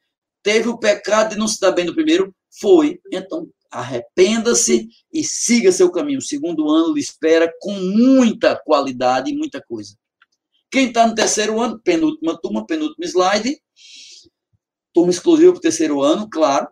teve 0.42 0.68
o 0.68 0.78
pecado 0.78 1.30
de 1.30 1.38
não 1.38 1.48
se 1.48 1.58
dar 1.58 1.72
bem 1.72 1.84
no 1.84 1.94
primeiro, 1.94 2.32
foi. 2.60 3.00
Então, 3.12 3.48
arrependa-se 3.68 4.88
e 5.12 5.24
siga 5.24 5.72
seu 5.72 5.90
caminho. 5.90 6.20
O 6.20 6.22
segundo 6.22 6.70
ano 6.70 6.94
lhe 6.94 7.00
espera 7.00 7.52
com 7.60 7.72
muita 7.72 8.54
qualidade 8.54 9.30
e 9.30 9.36
muita 9.36 9.60
coisa. 9.60 9.96
Quem 10.70 10.86
está 10.86 11.04
no 11.04 11.16
terceiro 11.16 11.60
ano, 11.60 11.80
penúltima 11.80 12.40
turma, 12.40 12.64
penúltimo 12.64 13.04
slide. 13.04 13.60
Turma 14.94 15.10
exclusiva 15.10 15.52
para 15.52 15.58
o 15.58 15.62
terceiro 15.62 16.00
ano, 16.00 16.28
claro. 16.30 16.68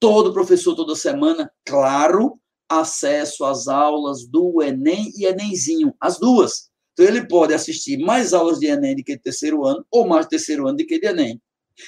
Todo 0.00 0.32
professor, 0.32 0.74
toda 0.74 0.96
semana, 0.96 1.50
claro. 1.66 2.40
Acesso 2.68 3.44
às 3.44 3.66
aulas 3.66 4.26
do 4.26 4.62
Enem 4.62 5.12
e 5.16 5.24
Enemzinho, 5.24 5.94
as 6.00 6.18
duas. 6.18 6.68
Então, 6.92 7.06
ele 7.06 7.26
pode 7.26 7.54
assistir 7.54 7.96
mais 7.98 8.34
aulas 8.34 8.58
de 8.58 8.66
Enem 8.66 8.96
do 8.96 9.04
que 9.04 9.16
de 9.16 9.22
terceiro 9.22 9.64
ano, 9.64 9.84
ou 9.90 10.06
mais 10.06 10.26
de 10.26 10.30
terceiro 10.30 10.66
ano 10.66 10.76
do 10.76 10.86
que 10.86 10.98
de 10.98 11.06
Enem. 11.06 11.40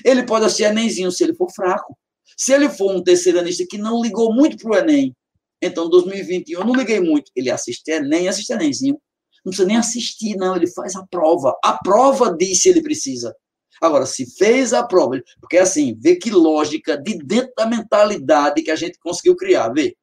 Ele 0.05 0.23
pode 0.25 0.45
assistir 0.45 0.65
Enemzinho 0.65 1.11
se 1.11 1.25
ele 1.25 1.35
for 1.35 1.51
fraco. 1.53 1.99
Se 2.37 2.53
ele 2.53 2.69
for 2.69 2.95
um 2.95 3.03
terceiranista 3.03 3.65
que 3.69 3.77
não 3.77 4.01
ligou 4.01 4.33
muito 4.33 4.57
para 4.57 4.71
o 4.71 4.77
Enem, 4.77 5.15
então 5.61 5.91
2021 5.91 6.61
eu 6.61 6.67
não 6.67 6.75
liguei 6.75 7.01
muito, 7.01 7.31
ele 7.37 7.51
assiste 7.51 7.91
Enem, 7.91 8.29
assiste 8.29 8.53
Enemzinho. 8.53 9.01
Não 9.45 9.51
precisa 9.51 9.69
nem 9.69 9.77
assistir, 9.77 10.37
não, 10.37 10.55
ele 10.55 10.67
faz 10.67 10.95
a 10.97 11.07
prova. 11.07 11.57
A 11.65 11.79
prova 11.83 12.35
diz 12.37 12.63
se 12.63 12.69
ele 12.69 12.83
precisa. 12.83 13.35
Agora, 13.81 14.05
se 14.05 14.27
fez 14.37 14.73
a 14.75 14.83
prova, 14.83 15.21
porque 15.41 15.57
assim, 15.57 15.97
vê 15.99 16.17
que 16.17 16.31
lógica 16.31 16.99
de 16.99 17.19
dentro 17.19 17.53
da 17.57 17.67
mentalidade 17.67 18.63
que 18.63 18.71
a 18.71 18.77
gente 18.77 18.99
conseguiu 18.99 19.35
criar, 19.35 19.71
vê. 19.71 19.97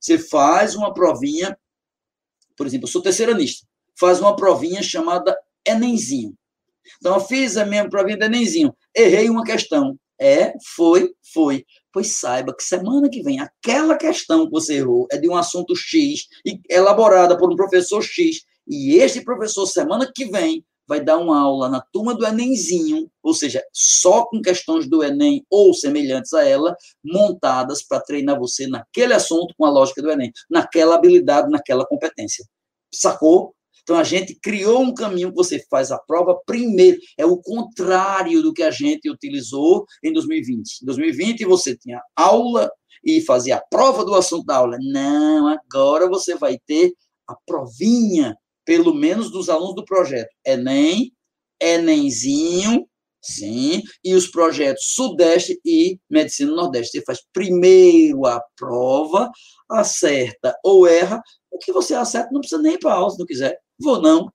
Você 0.00 0.18
faz 0.18 0.74
uma 0.74 0.92
provinha, 0.92 1.56
por 2.56 2.66
exemplo, 2.66 2.86
eu 2.86 2.92
sou 2.92 3.02
terceiranista, 3.02 3.66
faz 3.98 4.20
uma 4.20 4.36
provinha 4.36 4.82
chamada 4.82 5.36
Enemzinho. 5.66 6.34
Então, 6.98 7.14
eu 7.14 7.20
fiz 7.20 7.56
a 7.56 7.64
minha 7.64 7.88
provinha 7.88 8.16
do 8.16 8.24
Enemzinho, 8.24 8.74
errei 8.94 9.28
uma 9.28 9.44
questão. 9.44 9.98
É, 10.18 10.54
foi, 10.74 11.12
foi. 11.32 11.64
Pois 11.92 12.18
saiba 12.18 12.54
que 12.54 12.62
semana 12.62 13.08
que 13.08 13.22
vem, 13.22 13.40
aquela 13.40 13.96
questão 13.96 14.46
que 14.46 14.52
você 14.52 14.76
errou 14.76 15.06
é 15.10 15.18
de 15.18 15.28
um 15.28 15.36
assunto 15.36 15.74
X, 15.74 16.26
elaborada 16.70 17.36
por 17.36 17.52
um 17.52 17.56
professor 17.56 18.02
X, 18.02 18.42
e 18.66 18.96
este 18.96 19.22
professor, 19.22 19.66
semana 19.66 20.10
que 20.12 20.24
vem, 20.26 20.64
vai 20.88 21.02
dar 21.02 21.18
uma 21.18 21.38
aula 21.38 21.68
na 21.68 21.80
turma 21.92 22.14
do 22.14 22.26
Enemzinho, 22.26 23.10
ou 23.22 23.34
seja, 23.34 23.62
só 23.72 24.24
com 24.26 24.40
questões 24.40 24.88
do 24.88 25.02
Enem 25.02 25.44
ou 25.50 25.74
semelhantes 25.74 26.32
a 26.32 26.44
ela, 26.44 26.76
montadas 27.04 27.82
para 27.82 28.00
treinar 28.00 28.38
você 28.38 28.66
naquele 28.66 29.14
assunto 29.14 29.54
com 29.56 29.64
a 29.64 29.70
lógica 29.70 30.02
do 30.02 30.10
Enem, 30.10 30.30
naquela 30.50 30.94
habilidade, 30.94 31.50
naquela 31.50 31.86
competência. 31.86 32.44
Sacou? 32.94 33.54
Então 33.82 33.96
a 33.96 34.02
gente 34.02 34.34
criou 34.42 34.82
um 34.82 34.92
caminho 34.92 35.30
que 35.30 35.36
você 35.36 35.64
faz 35.70 35.92
a 35.92 35.98
prova 35.98 36.36
primeiro, 36.44 36.98
é 37.16 37.24
o 37.24 37.36
contrário 37.36 38.42
do 38.42 38.52
que 38.52 38.64
a 38.64 38.70
gente 38.70 39.08
utilizou 39.08 39.86
em 40.02 40.12
2020. 40.12 40.82
Em 40.82 40.86
2020 40.86 41.44
você 41.44 41.76
tinha 41.76 42.00
aula 42.16 42.68
e 43.04 43.20
fazia 43.20 43.56
a 43.56 43.64
prova 43.70 44.04
do 44.04 44.14
assunto 44.14 44.44
da 44.44 44.56
aula. 44.56 44.76
Não, 44.80 45.46
agora 45.46 46.08
você 46.08 46.34
vai 46.34 46.58
ter 46.66 46.92
a 47.28 47.36
provinha 47.46 48.36
pelo 48.66 48.92
menos 48.92 49.30
dos 49.30 49.48
alunos 49.48 49.76
do 49.76 49.84
projeto 49.84 50.28
Enem, 50.44 51.12
Enemzinho, 51.58 52.86
sim, 53.22 53.82
e 54.04 54.14
os 54.14 54.26
projetos 54.26 54.92
Sudeste 54.94 55.58
e 55.64 55.98
Medicina 56.10 56.52
Nordeste. 56.52 56.98
Você 56.98 57.04
faz 57.04 57.20
primeiro 57.32 58.26
a 58.26 58.42
prova, 58.56 59.30
acerta 59.70 60.54
ou 60.62 60.86
erra, 60.86 61.22
o 61.50 61.58
que 61.58 61.72
você 61.72 61.94
acerta 61.94 62.28
não 62.32 62.40
precisa 62.40 62.60
nem 62.60 62.74
ir 62.74 62.78
para 62.78 62.92
aula 62.92 63.10
se 63.10 63.18
não 63.18 63.24
quiser. 63.24 63.58
Vou 63.80 64.02
não. 64.02 64.30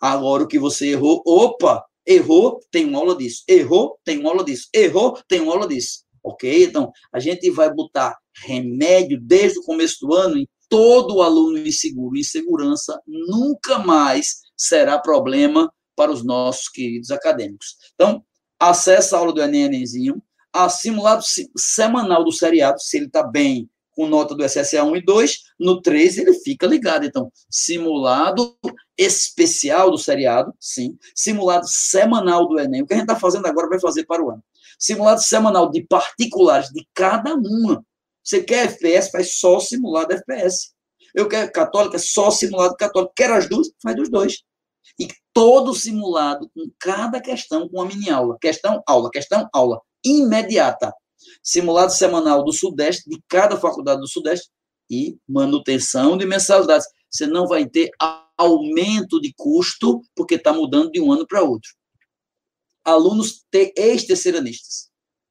Agora 0.00 0.42
o 0.42 0.48
que 0.48 0.58
você 0.58 0.88
errou, 0.88 1.22
opa, 1.26 1.84
errou, 2.06 2.58
tem 2.70 2.86
uma 2.86 2.98
aula 2.98 3.16
disso. 3.16 3.44
Errou, 3.46 3.98
tem 4.04 4.18
uma 4.18 4.30
aula 4.30 4.42
disso. 4.42 4.68
Errou, 4.74 5.18
tem 5.28 5.40
uma 5.40 5.52
aula 5.52 5.68
disso. 5.68 6.04
Ok? 6.22 6.64
Então, 6.64 6.90
a 7.12 7.20
gente 7.20 7.50
vai 7.50 7.72
botar 7.72 8.16
remédio 8.44 9.18
desde 9.20 9.58
o 9.58 9.62
começo 9.62 10.06
do 10.06 10.14
ano 10.14 10.38
em 10.38 10.48
todo 10.70 11.20
aluno 11.20 11.58
inseguro. 11.58 12.16
Insegurança 12.16 12.98
nunca 13.06 13.78
mais 13.78 14.36
será 14.56 14.98
problema 14.98 15.70
para 15.94 16.10
os 16.10 16.24
nossos 16.24 16.68
queridos 16.70 17.10
acadêmicos. 17.10 17.76
Então, 17.94 18.24
acessa 18.58 19.16
a 19.16 19.18
aula 19.18 19.34
do 19.34 19.42
Enem 19.42 19.64
Enemzinho, 19.64 20.22
a 20.52 20.68
simulado 20.68 21.22
semanal 21.56 22.24
do 22.24 22.32
seriado, 22.32 22.80
se 22.80 22.96
ele 22.96 23.06
está 23.06 23.22
bem 23.22 23.68
com 23.92 24.06
nota 24.06 24.34
do 24.34 24.44
SSA 24.48 24.82
1 24.84 24.96
e 24.96 25.04
2, 25.04 25.38
no 25.58 25.82
3 25.82 26.18
ele 26.18 26.34
fica 26.34 26.66
ligado. 26.66 27.04
Então, 27.04 27.30
simulado 27.50 28.56
especial 28.96 29.90
do 29.90 29.98
seriado, 29.98 30.54
sim. 30.58 30.96
Simulado 31.14 31.66
semanal 31.68 32.48
do 32.48 32.58
Enem. 32.58 32.82
O 32.82 32.86
que 32.86 32.94
a 32.94 32.96
gente 32.96 33.08
está 33.08 33.18
fazendo 33.18 33.46
agora 33.46 33.68
vai 33.68 33.80
fazer 33.80 34.06
para 34.06 34.24
o 34.24 34.30
ano. 34.30 34.42
Simulado 34.78 35.20
semanal 35.20 35.70
de 35.70 35.84
particulares 35.84 36.70
de 36.70 36.86
cada 36.94 37.34
uma. 37.34 37.84
Você 38.22 38.42
quer 38.42 38.66
FPS, 38.66 39.10
faz 39.10 39.38
só 39.38 39.58
simulado 39.60 40.12
FPS. 40.12 40.72
Eu 41.14 41.28
quero 41.28 41.50
católica, 41.50 41.98
só 41.98 42.30
simulado 42.30 42.76
católico. 42.76 43.12
Quero 43.16 43.34
as 43.34 43.48
duas, 43.48 43.70
faz 43.82 43.96
dos 43.96 44.10
dois. 44.10 44.42
E 44.98 45.08
todo 45.32 45.74
simulado 45.74 46.48
com 46.54 46.70
cada 46.78 47.20
questão 47.20 47.68
com 47.68 47.80
a 47.80 47.86
mini 47.86 48.10
aula. 48.10 48.36
Questão, 48.40 48.82
aula, 48.86 49.10
questão, 49.10 49.48
aula. 49.52 49.80
Imediata. 50.04 50.92
Simulado 51.42 51.92
semanal 51.92 52.44
do 52.44 52.52
Sudeste, 52.52 53.08
de 53.08 53.20
cada 53.28 53.56
faculdade 53.56 54.00
do 54.00 54.08
Sudeste, 54.08 54.48
e 54.90 55.16
manutenção 55.28 56.16
de 56.16 56.26
mensalidades. 56.26 56.86
Você 57.10 57.26
não 57.26 57.46
vai 57.46 57.66
ter 57.66 57.90
aumento 58.36 59.20
de 59.20 59.32
custo, 59.36 60.02
porque 60.14 60.34
está 60.34 60.52
mudando 60.52 60.90
de 60.90 61.00
um 61.00 61.12
ano 61.12 61.26
para 61.26 61.42
outro. 61.42 61.70
Alunos 62.84 63.44
ex-terceiranistas. 63.52 64.90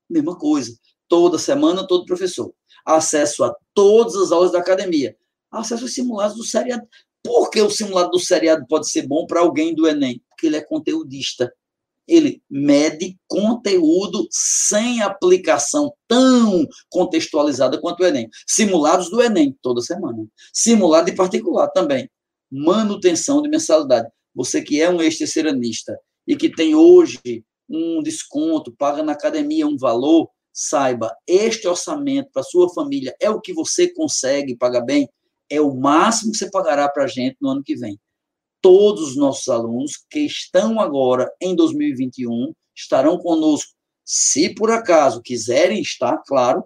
Mesma 0.10 0.38
coisa. 0.38 0.76
Toda 1.08 1.40
semana, 1.40 1.88
todo 1.88 2.06
professor 2.06 2.54
acesso 2.96 3.44
a 3.44 3.56
todas 3.74 4.16
as 4.16 4.32
aulas 4.32 4.52
da 4.52 4.60
academia, 4.60 5.16
acesso 5.52 5.84
aos 5.84 5.94
simulados 5.94 6.36
do 6.36 6.44
seriado. 6.44 6.88
Por 7.24 7.50
que 7.50 7.62
o 7.62 7.70
simulado 7.70 8.12
do 8.12 8.20
seriado 8.20 8.66
pode 8.68 8.90
ser 8.90 9.06
bom 9.06 9.28
para 9.28 9.42
alguém 9.42 9.76
do 9.76 9.88
Enem? 9.88 10.22
Porque 10.30 10.48
ele 10.48 10.56
é 10.56 10.62
conteudista. 10.62 11.54
Ele 12.08 12.42
mede 12.50 13.18
conteúdo 13.28 14.28
sem 14.32 15.02
aplicação 15.02 15.94
tão 16.08 16.68
contextualizada 16.90 17.80
quanto 17.80 18.02
o 18.02 18.06
Enem. 18.06 18.28
Simulados 18.48 19.12
do 19.12 19.22
Enem, 19.22 19.56
toda 19.62 19.82
semana. 19.82 20.26
Simulado 20.54 21.12
de 21.12 21.16
particular 21.16 21.68
também. 21.68 22.10
Manutenção 22.52 23.42
de 23.42 23.50
mensalidade. 23.50 24.10
Você 24.34 24.62
que 24.62 24.82
é 24.82 24.90
um 24.90 25.02
ex-terceiranista 25.02 26.00
e 26.26 26.36
que 26.36 26.50
tem 26.50 26.74
hoje 26.74 27.44
um 27.70 28.02
desconto, 28.02 28.72
paga 28.72 29.04
na 29.04 29.12
academia 29.12 29.68
um 29.68 29.78
valor, 29.78 30.30
saiba, 30.62 31.16
este 31.26 31.70
orçamento 31.70 32.32
para 32.34 32.44
sua 32.44 32.70
família 32.74 33.16
é 33.22 33.30
o 33.30 33.40
que 33.40 33.54
você 33.54 33.88
consegue 33.94 34.58
pagar 34.58 34.82
bem, 34.82 35.10
é 35.50 35.62
o 35.62 35.74
máximo 35.74 36.34
que 36.34 36.38
você 36.38 36.52
pagará 36.52 36.90
para 36.90 37.06
a 37.06 37.08
gente 37.08 37.38
no 37.40 37.50
ano 37.50 37.64
que 37.64 37.78
vem. 37.78 37.98
Todos 38.62 39.12
os 39.12 39.16
nossos 39.16 39.48
alunos 39.48 39.94
que 40.10 40.20
estão 40.20 40.82
agora 40.82 41.32
em 41.40 41.56
2021 41.56 42.54
estarão 42.76 43.18
conosco, 43.18 43.72
se 44.04 44.54
por 44.54 44.70
acaso 44.70 45.22
quiserem 45.22 45.80
estar, 45.80 46.22
claro, 46.28 46.66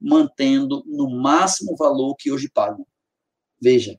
mantendo 0.00 0.82
no 0.84 1.08
máximo 1.08 1.76
valor 1.76 2.16
que 2.16 2.32
hoje 2.32 2.50
pagam. 2.52 2.84
Veja, 3.62 3.96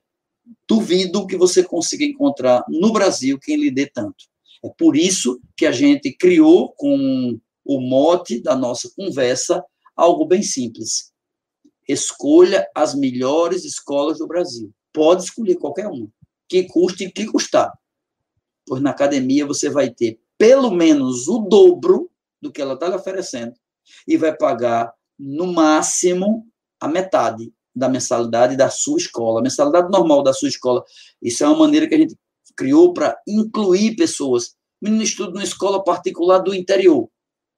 duvido 0.68 1.26
que 1.26 1.38
você 1.38 1.64
consiga 1.64 2.04
encontrar 2.04 2.66
no 2.68 2.92
Brasil 2.92 3.38
quem 3.38 3.56
lhe 3.56 3.70
dê 3.70 3.86
tanto. 3.86 4.26
É 4.62 4.68
por 4.76 4.94
isso 4.94 5.40
que 5.56 5.64
a 5.64 5.72
gente 5.72 6.12
criou 6.12 6.74
com 6.74 7.40
o 7.64 7.80
mote 7.80 8.40
da 8.40 8.56
nossa 8.56 8.90
conversa, 8.96 9.64
algo 9.96 10.26
bem 10.26 10.42
simples. 10.42 11.12
Escolha 11.88 12.66
as 12.74 12.94
melhores 12.94 13.64
escolas 13.64 14.18
do 14.18 14.26
Brasil. 14.26 14.72
Pode 14.92 15.24
escolher 15.24 15.56
qualquer 15.56 15.86
uma, 15.86 16.08
que 16.48 16.64
custe 16.64 17.06
o 17.06 17.12
que 17.12 17.26
custar. 17.26 17.72
Pois 18.66 18.80
na 18.80 18.90
academia 18.90 19.46
você 19.46 19.68
vai 19.68 19.90
ter 19.90 20.20
pelo 20.38 20.70
menos 20.70 21.28
o 21.28 21.38
dobro 21.38 22.10
do 22.40 22.50
que 22.50 22.60
ela 22.60 22.74
está 22.74 22.88
lhe 22.88 22.96
oferecendo 22.96 23.54
e 24.06 24.16
vai 24.16 24.36
pagar, 24.36 24.92
no 25.18 25.52
máximo, 25.52 26.46
a 26.80 26.88
metade 26.88 27.52
da 27.74 27.88
mensalidade 27.88 28.56
da 28.56 28.68
sua 28.68 28.98
escola. 28.98 29.40
A 29.40 29.42
mensalidade 29.42 29.90
normal 29.90 30.22
da 30.22 30.32
sua 30.32 30.48
escola. 30.48 30.84
Isso 31.20 31.44
é 31.44 31.46
uma 31.46 31.58
maneira 31.58 31.88
que 31.88 31.94
a 31.94 31.98
gente 31.98 32.16
criou 32.56 32.92
para 32.92 33.16
incluir 33.26 33.96
pessoas. 33.96 34.56
Menino 34.80 35.02
estuda 35.02 35.30
numa 35.30 35.44
escola 35.44 35.82
particular 35.82 36.40
do 36.40 36.54
interior. 36.54 37.08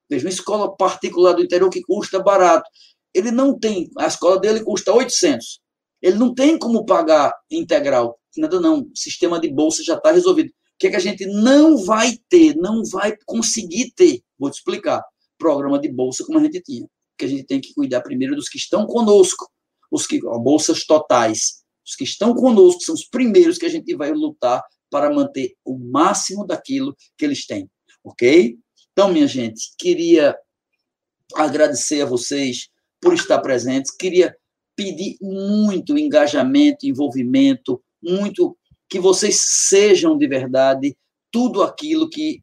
Veja, 0.09 0.27
uma 0.27 0.31
escola 0.31 0.77
particular 0.77 1.33
do 1.33 1.43
interior 1.43 1.71
que 1.71 1.83
custa 1.83 2.23
barato. 2.23 2.69
Ele 3.12 3.31
não 3.31 3.59
tem, 3.59 3.90
a 3.99 4.07
escola 4.07 4.38
dele 4.38 4.62
custa 4.62 4.93
800. 4.93 5.61
Ele 6.03 6.17
não 6.17 6.35
tem 6.35 6.59
como 6.59 6.85
pagar 6.85 7.35
integral. 7.51 8.19
Nada 8.37 8.61
não, 8.61 8.81
o 8.81 8.90
sistema 8.95 9.40
de 9.40 9.49
bolsa 9.49 9.83
já 9.83 9.95
está 9.95 10.11
resolvido. 10.11 10.49
O 10.49 10.53
que, 10.79 10.88
é 10.88 10.90
que 10.90 10.97
a 10.97 11.01
gente 11.01 11.25
não 11.27 11.79
vai 11.85 12.19
ter, 12.29 12.57
não 12.57 12.83
vai 12.85 13.17
conseguir 13.25 13.93
ter? 13.95 14.21
Vou 14.38 14.51
te 14.51 14.55
explicar. 14.55 15.03
Programa 15.38 15.79
de 15.79 15.88
bolsa 15.88 16.25
como 16.25 16.38
a 16.38 16.43
gente 16.43 16.61
tinha. 16.61 16.87
Que 17.17 17.25
a 17.25 17.29
gente 17.29 17.45
tem 17.45 17.61
que 17.61 17.73
cuidar 17.73 18.03
primeiro 18.03 18.35
dos 18.35 18.49
que 18.49 18.59
estão 18.59 18.87
conosco, 18.87 19.49
os 19.90 20.07
que, 20.07 20.21
ó, 20.27 20.37
bolsas 20.38 20.85
totais. 20.85 21.62
Os 21.87 21.95
que 21.95 22.05
estão 22.05 22.35
conosco 22.35 22.81
são 22.83 22.95
os 22.95 23.05
primeiros 23.05 23.57
que 23.57 23.67
a 23.67 23.69
gente 23.69 23.95
vai 23.95 24.12
lutar 24.12 24.62
para 24.90 25.12
manter 25.12 25.55
o 25.64 25.79
máximo 25.79 26.45
daquilo 26.45 26.95
que 27.17 27.25
eles 27.25 27.47
têm. 27.47 27.71
Ok? 28.03 28.59
Então, 28.94 29.12
minha 29.12 29.26
gente, 29.26 29.74
queria 29.76 30.37
agradecer 31.35 32.00
a 32.02 32.07
vocês 32.07 32.68
por 33.00 33.12
estar 33.12 33.40
presentes, 33.40 33.90
queria 33.90 34.37
pedir 34.76 35.16
muito 35.20 35.98
engajamento, 35.98 36.87
envolvimento, 36.87 37.83
muito 38.00 38.57
que 38.88 39.00
vocês 39.00 39.40
sejam 39.68 40.16
de 40.16 40.28
verdade 40.28 40.96
tudo 41.33 41.64
aquilo 41.64 42.09
que 42.09 42.40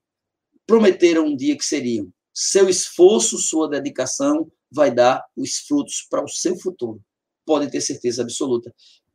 prometeram 0.68 1.28
um 1.28 1.36
dia 1.38 1.58
que 1.58 1.64
seriam. 1.64 2.12
Seu 2.34 2.68
esforço, 2.68 3.38
sua 3.38 3.70
dedicação 3.70 4.52
vai 4.70 4.94
dar 4.94 5.24
os 5.38 5.60
frutos 5.60 6.06
para 6.10 6.22
o 6.22 6.28
seu 6.28 6.58
futuro. 6.58 7.02
Podem 7.46 7.70
ter 7.70 7.80
certeza 7.80 8.24
absoluta. 8.24 8.74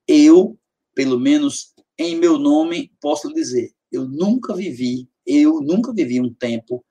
Eu, 0.08 0.58
pelo 0.94 1.20
menos 1.20 1.74
em 1.98 2.16
meu 2.16 2.38
nome, 2.38 2.90
posso 2.98 3.30
dizer, 3.30 3.74
eu 3.92 4.08
nunca 4.08 4.54
vivi, 4.54 5.06
eu 5.26 5.60
nunca 5.60 5.92
vivi 5.92 6.18
um 6.18 6.32
tempo 6.32 6.82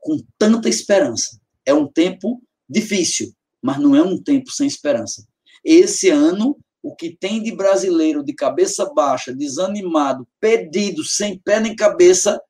com 0.00 0.18
tanta 0.38 0.68
esperança. 0.68 1.38
É 1.64 1.74
um 1.74 1.86
tempo 1.86 2.42
difícil, 2.68 3.32
mas 3.62 3.78
não 3.78 3.94
é 3.94 4.02
um 4.02 4.20
tempo 4.20 4.50
sem 4.50 4.66
esperança. 4.66 5.26
Esse 5.64 6.08
ano, 6.08 6.58
o 6.82 6.94
que 6.94 7.14
tem 7.14 7.42
de 7.42 7.52
brasileiro 7.52 8.24
de 8.24 8.32
cabeça 8.32 8.90
baixa, 8.92 9.34
desanimado, 9.34 10.26
perdido, 10.40 11.04
sem 11.04 11.38
pé 11.38 11.60
nem 11.60 11.76
cabeça, 11.76 12.40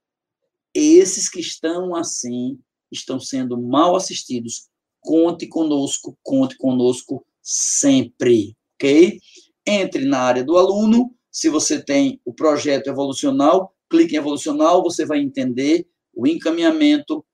Esses 0.72 1.28
que 1.28 1.40
estão 1.40 1.96
assim, 1.96 2.56
estão 2.92 3.18
sendo 3.18 3.60
mal 3.60 3.96
assistidos. 3.96 4.68
Conte 5.00 5.48
conosco, 5.48 6.16
conte 6.22 6.56
conosco 6.56 7.26
sempre, 7.42 8.56
ok? 8.74 9.18
Entre 9.66 10.04
na 10.04 10.20
área 10.20 10.44
do 10.44 10.56
aluno. 10.56 11.12
Se 11.30 11.48
você 11.48 11.82
tem 11.82 12.20
o 12.24 12.32
projeto 12.32 12.88
evolucional, 12.88 13.74
clique 13.88 14.14
em 14.14 14.18
evolucional, 14.18 14.82
você 14.82 15.04
vai 15.04 15.18
entender 15.20 15.88
o 16.14 16.26
encaminhamento. 16.26 17.24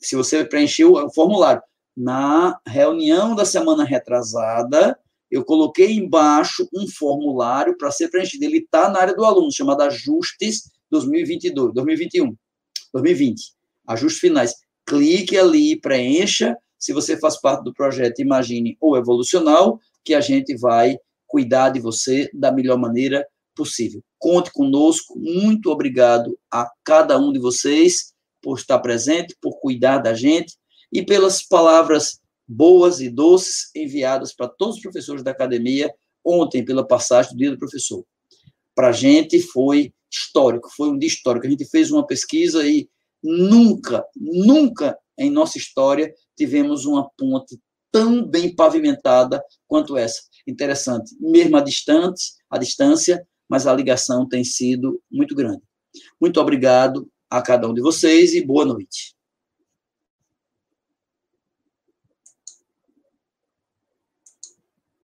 Se 0.00 0.16
você 0.16 0.44
preencheu 0.44 0.92
o 0.92 1.12
formulário. 1.12 1.62
Na 1.96 2.58
reunião 2.66 3.34
da 3.34 3.44
semana 3.44 3.84
retrasada, 3.84 4.98
eu 5.30 5.44
coloquei 5.44 5.92
embaixo 5.92 6.68
um 6.74 6.86
formulário 6.88 7.76
para 7.76 7.90
ser 7.90 8.08
preenchido. 8.08 8.44
Ele 8.44 8.58
está 8.58 8.88
na 8.88 9.00
área 9.00 9.14
do 9.14 9.24
aluno, 9.24 9.52
chamado 9.52 9.82
Ajustes 9.82 10.70
2022, 10.90 11.72
2021, 11.74 12.36
2020. 12.92 13.54
Ajustes 13.86 14.20
finais. 14.20 14.54
Clique 14.86 15.36
ali, 15.36 15.80
preencha. 15.80 16.56
Se 16.78 16.92
você 16.92 17.16
faz 17.16 17.40
parte 17.40 17.64
do 17.64 17.72
projeto 17.72 18.20
Imagine 18.20 18.76
ou 18.80 18.96
Evolucional, 18.96 19.80
que 20.04 20.14
a 20.14 20.20
gente 20.20 20.56
vai 20.56 20.96
cuidar 21.26 21.70
de 21.70 21.80
você 21.80 22.28
da 22.34 22.52
melhor 22.52 22.78
maneira 22.78 23.26
possível. 23.54 24.02
Conte 24.18 24.52
conosco. 24.52 25.18
Muito 25.18 25.70
obrigado 25.70 26.38
a 26.50 26.70
cada 26.84 27.18
um 27.18 27.32
de 27.32 27.38
vocês 27.38 28.11
por 28.42 28.58
estar 28.58 28.78
presente, 28.80 29.36
por 29.40 29.58
cuidar 29.60 29.98
da 29.98 30.14
gente 30.14 30.56
e 30.92 31.02
pelas 31.04 31.42
palavras 31.42 32.20
boas 32.46 33.00
e 33.00 33.08
doces 33.08 33.70
enviadas 33.74 34.34
para 34.34 34.48
todos 34.48 34.76
os 34.76 34.82
professores 34.82 35.22
da 35.22 35.30
academia 35.30 35.92
ontem 36.24 36.64
pela 36.64 36.86
passagem 36.86 37.32
do 37.32 37.38
Dia 37.38 37.50
do 37.50 37.58
Professor. 37.58 38.04
Para 38.74 38.88
a 38.88 38.92
gente 38.92 39.40
foi 39.40 39.92
histórico, 40.10 40.68
foi 40.76 40.90
um 40.90 40.98
dia 40.98 41.08
histórico. 41.08 41.46
A 41.46 41.50
gente 41.50 41.64
fez 41.64 41.90
uma 41.90 42.06
pesquisa 42.06 42.66
e 42.66 42.88
nunca, 43.22 44.04
nunca 44.16 44.98
em 45.18 45.30
nossa 45.30 45.56
história 45.58 46.12
tivemos 46.36 46.84
uma 46.84 47.08
ponte 47.16 47.58
tão 47.90 48.26
bem 48.26 48.54
pavimentada 48.54 49.42
quanto 49.66 49.96
essa. 49.96 50.22
Interessante, 50.46 51.14
mesmo 51.20 51.56
a 51.56 51.60
distante, 51.60 52.32
a 52.50 52.58
distância, 52.58 53.26
mas 53.48 53.66
a 53.66 53.74
ligação 53.74 54.26
tem 54.26 54.42
sido 54.42 55.00
muito 55.10 55.34
grande. 55.34 55.62
Muito 56.20 56.40
obrigado 56.40 57.08
a 57.32 57.40
cada 57.40 57.66
um 57.66 57.72
de 57.72 57.80
vocês 57.80 58.34
e 58.34 58.44
boa 58.44 58.64
noite. 58.66 59.14